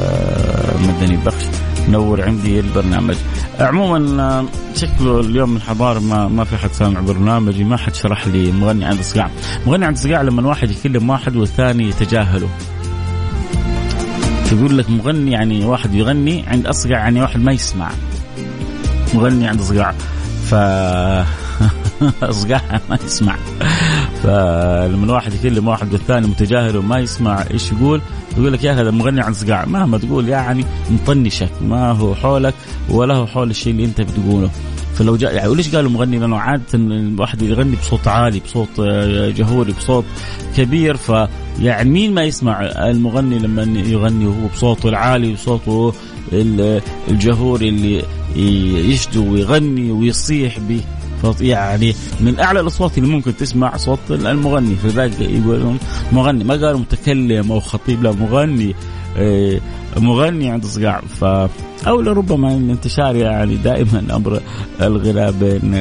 مدني 0.88 1.17
بخش. 1.17 1.45
نور 1.89 2.21
عندي 2.21 2.60
البرنامج. 2.60 3.15
عموما 3.60 4.45
شكله 4.75 5.19
اليوم 5.19 5.56
الحضارة 5.56 5.99
ما 5.99 6.27
ما 6.27 6.43
في 6.43 6.58
حد 6.58 6.71
سامع 6.71 6.99
برنامجي 6.99 7.63
ما 7.63 7.77
حد 7.77 7.95
شرح 7.95 8.27
لي 8.27 8.51
مغني 8.51 8.86
عند 8.86 9.01
صقاع 9.01 9.30
مغني 9.67 9.86
عند 9.86 9.97
صقاع 9.97 10.21
لما 10.21 10.47
واحد 10.47 10.71
يكلم 10.71 11.10
واحد 11.10 11.36
والثاني 11.36 11.89
يتجاهله. 11.89 12.49
تقول 14.49 14.77
لك 14.77 14.89
مغني 14.89 15.32
يعني 15.32 15.65
واحد 15.65 15.95
يغني 15.95 16.43
عند 16.47 16.67
أصقع 16.67 16.91
يعني 16.91 17.21
واحد 17.21 17.39
ما 17.39 17.51
يسمع. 17.51 17.89
مغني 19.13 19.47
عنده 19.47 19.63
صقاع 19.63 19.93
ف 20.45 20.56
صقاع 22.41 22.62
ما 22.89 22.97
يسمع. 23.06 23.36
فلما 24.23 25.06
الواحد 25.06 25.34
يكلم 25.34 25.67
واحد 25.67 25.93
والثاني 25.93 26.27
متجاهل 26.27 26.77
وما 26.77 26.99
يسمع 26.99 27.43
إيش 27.51 27.71
يقول؟ 27.71 28.01
يقول 28.38 28.54
لك 28.54 28.63
يا 28.63 28.74
هذا 28.74 28.91
مغني 28.91 29.22
عن 29.22 29.34
صقاع. 29.34 29.65
مهما 29.65 29.98
تقول 29.98 30.30
يعني 30.30 30.65
مطنشك 30.89 31.50
ما 31.62 31.91
هو 31.91 32.15
حولك 32.15 32.54
ولا 32.89 33.15
هو 33.15 33.28
حول 33.28 33.50
الشيء 33.50 33.74
اللي 33.74 33.86
انت 33.86 34.02
بتقوله. 34.02 34.50
فلو 34.94 35.15
جاء 35.15 35.36
يعني 35.36 35.48
وليش 35.48 35.76
قالوا 35.76 35.91
مغني؟ 35.91 36.20
لأنه 36.20 36.38
عادة 36.38 36.65
الواحد 36.74 37.41
يغني 37.41 37.76
بصوت 37.76 38.08
عالي 38.08 38.39
بصوت 38.39 38.80
آه، 38.80 39.30
جهوري 39.30 39.74
بصوت 39.74 40.06
كبير. 40.58 40.98
ف 40.98 41.12
يعني 41.60 41.89
مين 41.89 42.13
ما 42.13 42.24
يسمع 42.24 42.62
المغني 42.62 43.39
لما 43.39 43.63
يغني 43.86 44.26
وهو 44.26 44.48
بصوته 44.48 44.89
العالي 44.89 45.34
وصوته 45.34 45.94
الجهوري 47.10 47.70
اللي 47.70 48.04
يشدو 48.94 49.34
ويغني 49.34 49.91
ويصيح 49.91 50.60
به. 50.60 50.82
يعني 51.41 51.95
من 52.19 52.39
أعلى 52.39 52.60
الأصوات 52.60 52.97
اللي 52.97 53.10
ممكن 53.10 53.38
تسمع 53.38 53.77
صوت 53.77 53.99
المغني. 54.10 54.75
فذلك 54.75 55.19
يقولون 55.19 55.79
مغني 56.12 56.43
ما 56.43 56.53
قالوا 56.53 56.79
متكلم 56.79 57.51
أو 57.51 57.60
خطيب 57.60 58.03
لا 58.03 58.12
مغني 58.12 58.75
إيه، 59.17 59.60
مغني 59.97 60.49
عند 60.49 60.65
صقاع. 60.65 61.01
ف 61.19 61.23
أو 61.88 62.01
لربما 62.01 62.53
إن 62.53 62.69
انتشار 62.69 63.15
يعني 63.15 63.55
دائما 63.55 64.15
أمر 64.15 64.41
الغناء 64.81 65.31
بين 65.31 65.73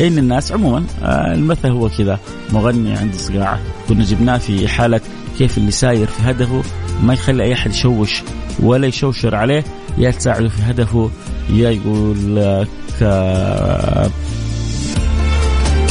ان 0.00 0.18
الناس. 0.18 0.52
عموما 0.52 0.84
آه، 1.02 1.34
المثل 1.34 1.68
هو 1.68 1.88
كذا 1.88 2.18
مغني 2.52 2.96
عند 2.96 3.14
صقاع. 3.14 3.58
كنا 3.88 4.04
جبناه 4.04 4.38
في 4.38 4.68
حالة 4.68 5.00
كيف 5.38 5.58
اللي 5.58 5.70
ساير 5.70 6.06
في 6.06 6.30
هدفه 6.30 6.62
ما 7.02 7.14
يخلي 7.14 7.42
أي 7.42 7.52
أحد 7.52 7.70
يشوش 7.70 8.22
ولا 8.62 8.86
يشوشر 8.86 9.34
عليه 9.34 9.64
يا 9.98 10.10
تساعده 10.10 10.48
في 10.48 10.62
هدفه 10.62 11.10
يا 11.50 11.70
يقول 11.70 12.36
لك 12.36 12.68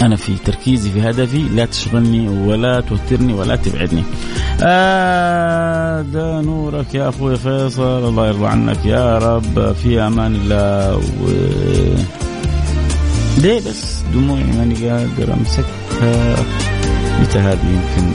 آه، 0.02 0.06
أنا 0.06 0.16
في 0.16 0.36
تركيزي 0.46 0.92
في 0.92 1.10
هدفي 1.10 1.38
لا 1.38 1.66
تشغلني 1.66 2.30
ولا 2.30 2.82
توترني 2.82 3.34
ولا 3.34 3.56
تبعدني. 3.56 4.04
آه 4.62 6.02
ده 6.02 6.42
نورك 6.42 6.96
يا 6.96 7.10
أخوي 7.10 7.36
فيصل 7.36 8.08
الله 8.08 8.28
يرضى 8.28 8.48
عنك 8.48 8.86
يا 8.86 9.18
رب 9.18 9.74
في 9.74 10.02
أمان 10.02 10.36
الله. 10.36 10.96
و 10.98 11.30
ليه 13.38 13.60
بس 13.60 14.02
دموعي 14.14 14.44
ماني 14.44 14.90
قادر 14.90 15.34
أمسكها؟ 15.34 16.36
متى 17.22 17.40
هذه 17.40 17.60
يمكن. 17.70 18.12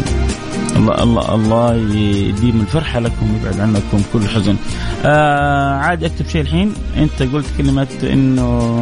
الله 0.76 1.02
الله 1.02 1.34
الله 1.34 1.74
يديم 1.94 2.60
الفرحة 2.60 3.00
لكم 3.00 3.34
ويبعد 3.34 3.60
عنكم 3.60 4.02
كل 4.12 4.28
حزن. 4.28 4.56
آه 5.04 5.74
عادي 5.74 6.06
أكتب 6.06 6.28
شيء 6.28 6.40
الحين. 6.40 6.74
أنت 6.96 7.22
قلت 7.22 7.46
كلمة 7.58 7.86
إنه 8.02 8.80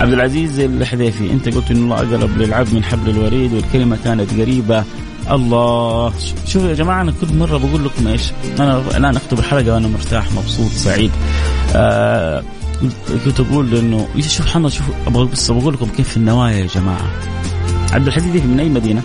عبد 0.00 0.12
العزيز 0.12 0.60
الحذيفي 0.60 1.32
أنت 1.32 1.48
قلت 1.48 1.70
إن 1.70 1.76
الله 1.76 1.96
أقرب 1.96 2.38
للعبد 2.38 2.74
من 2.74 2.84
حبل 2.84 3.10
الوريد 3.10 3.52
والكلمة 3.52 3.98
كانت 4.04 4.40
قريبة. 4.40 4.84
الله. 5.30 6.12
شوفوا 6.46 6.68
يا 6.68 6.74
جماعة 6.74 7.02
أنا 7.02 7.12
كل 7.20 7.36
مرة 7.36 7.58
بقول 7.58 7.84
لكم 7.84 8.06
إيش؟ 8.06 8.22
أنا 8.58 8.82
الان 8.96 9.16
اكتب 9.16 9.38
الحلقة 9.38 9.74
وأنا 9.74 9.88
مرتاح 9.88 10.32
مبسوط 10.32 10.70
سعيد. 10.70 11.10
آه 11.74 12.42
كنت 13.24 13.40
أقول 13.40 13.76
إنه 13.76 14.08
سبحان 14.20 14.56
الله 14.56 14.68
شوفوا 14.68 14.94
أبغى 15.06 15.28
بس 15.32 15.50
بقول 15.50 15.74
لكم 15.74 15.88
كيف 15.96 16.16
النوايا 16.16 16.56
يا 16.56 16.66
جماعة. 16.66 17.10
عبد 17.92 18.06
الحديد 18.06 18.46
من 18.46 18.60
أي 18.60 18.68
مدينة؟ 18.68 19.02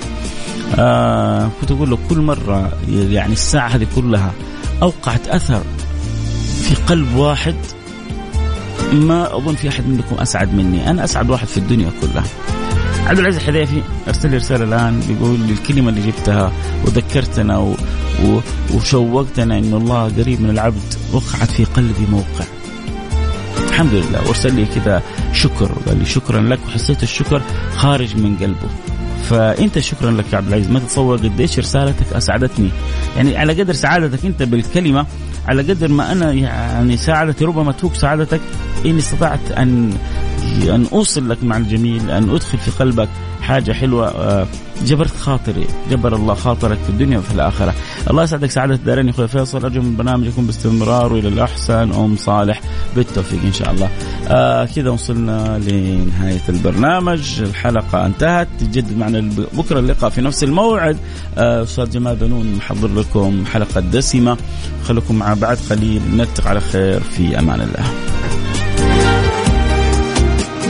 آه 0.80 1.50
كنت 1.62 1.72
أقول 1.72 1.90
له 1.90 1.98
كل 2.10 2.22
مرة 2.22 2.72
يعني 2.90 3.34
الساعة 3.34 3.68
هذه 3.68 3.88
كلها 3.96 4.34
أوقعت 4.82 5.28
أثر 5.28 5.62
في 6.62 6.76
قلب 6.76 7.16
واحد 7.16 7.56
ما 8.96 9.38
أظن 9.38 9.56
في 9.56 9.70
أحد 9.70 9.88
منكم 9.88 10.16
أسعد 10.16 10.54
مني، 10.54 10.90
أنا 10.90 11.04
أسعد 11.04 11.30
واحد 11.30 11.48
في 11.48 11.58
الدنيا 11.58 11.92
كلها. 12.02 12.24
عبد 13.08 13.20
العزيز 13.20 13.42
الحذيفي 13.42 13.82
أرسل 14.08 14.30
لي 14.30 14.38
رسالة 14.38 14.64
الآن 14.64 15.00
بيقول 15.00 15.40
لي 15.40 15.54
الكلمة 15.54 15.90
اللي 15.90 16.02
جبتها 16.02 16.52
وذكرتنا 16.86 17.58
و... 17.58 17.76
و... 18.26 18.40
وشوقتنا 18.74 19.58
انه 19.58 19.78
الله 19.78 20.04
قريب 20.04 20.42
من 20.42 20.50
العبد 20.50 20.94
وقعت 21.14 21.52
في 21.52 21.64
قلبي 21.64 22.06
موقع. 22.12 22.46
الحمد 23.70 23.94
لله 23.94 24.22
وأرسل 24.26 24.56
لي 24.56 24.66
كذا 24.66 25.02
شكر 25.34 25.72
قال 25.88 26.00
لي 26.00 26.06
شكرا 26.06 26.42
لك 26.42 26.60
وحسيت 26.68 27.04
الشكر 27.04 27.42
خارج 27.76 28.16
من 28.18 28.38
قلبه. 28.38 28.70
فأنت 29.30 29.80
شكرا 29.80 30.12
لك 30.12 30.26
يا 30.34 30.38
عبد 30.38 30.48
العزيز 30.48 30.70
ما 30.70 30.80
تتصور 30.80 31.18
قديش 31.18 31.60
رسالتك 31.60 32.14
أسعدتني 32.14 32.70
يعني 33.18 33.38
على 33.38 33.62
قدر 33.62 33.74
سعادتك 33.74 34.26
أنت 34.26 34.44
بالكلمة 34.44 35.06
على 35.48 35.62
قدر 35.62 35.88
ما 35.88 36.12
أنا 36.12 36.32
يعني 36.32 36.98
سعادتي 36.98 37.46
ربما 37.46 37.72
تفوق 37.72 37.94
سعادتك 37.94 38.42
إني 38.86 39.00
استطعت 39.00 39.52
أن 39.52 39.94
أن 40.64 40.86
أوصل 40.92 41.30
لك 41.30 41.44
مع 41.44 41.58
الجميل 41.58 42.12
أن 42.12 42.30
أدخل 42.30 42.58
في 42.58 42.72
قلبك 42.72 43.10
حاجة 43.42 43.72
حلوة 43.72 44.08
آه، 44.08 44.48
جبرت 44.86 45.18
خاطري 45.18 45.68
جبر 45.92 46.16
الله 46.16 46.34
خاطرك 46.34 46.78
في 46.78 46.90
الدنيا 46.90 47.18
وفي 47.18 47.32
الآخرة. 47.32 47.74
الله 48.10 48.24
يسعدك 48.24 48.52
سعادة 48.52 48.74
الدارين 48.74 49.10
أخوي 49.10 49.28
فيصل 49.28 49.64
أرجو 49.64 49.82
من 49.82 49.88
البرنامج 49.88 50.28
يكون 50.28 50.46
باستمرار 50.46 51.14
وإلى 51.14 51.28
الأحسن. 51.28 51.94
أم 51.94 52.16
صالح 52.16 52.62
بالتوفيق 52.96 53.40
إن 53.46 53.54
شاء 53.54 53.72
الله. 53.72 53.90
آه 54.28 54.66
كذا 54.66 54.90
وصلنا 54.90 55.62
لنهاية 55.68 56.42
البرنامج. 56.50 57.42
الحلقة 57.42 58.06
انتهت. 58.06 58.48
تجدد 58.60 58.98
معنا 58.98 59.30
بكرة 59.54 59.80
اللقاء 59.80 60.10
في 60.10 60.22
نفس 60.22 60.44
الموعد. 60.44 60.98
آه 61.38 61.64
أستاذ 61.64 61.90
جمال 61.90 62.16
بنون 62.16 62.56
محضر 62.56 62.88
لكم 62.88 63.46
حلقة 63.54 63.82
دسمة. 63.82 64.38
خليكم 64.88 65.16
مع 65.16 65.34
بعد 65.34 65.58
قليل. 65.70 66.02
نلتقي 66.14 66.50
على 66.50 66.62
خير. 66.62 67.00
في 67.00 67.40
أمان 67.40 67.62
الله. 67.62 67.86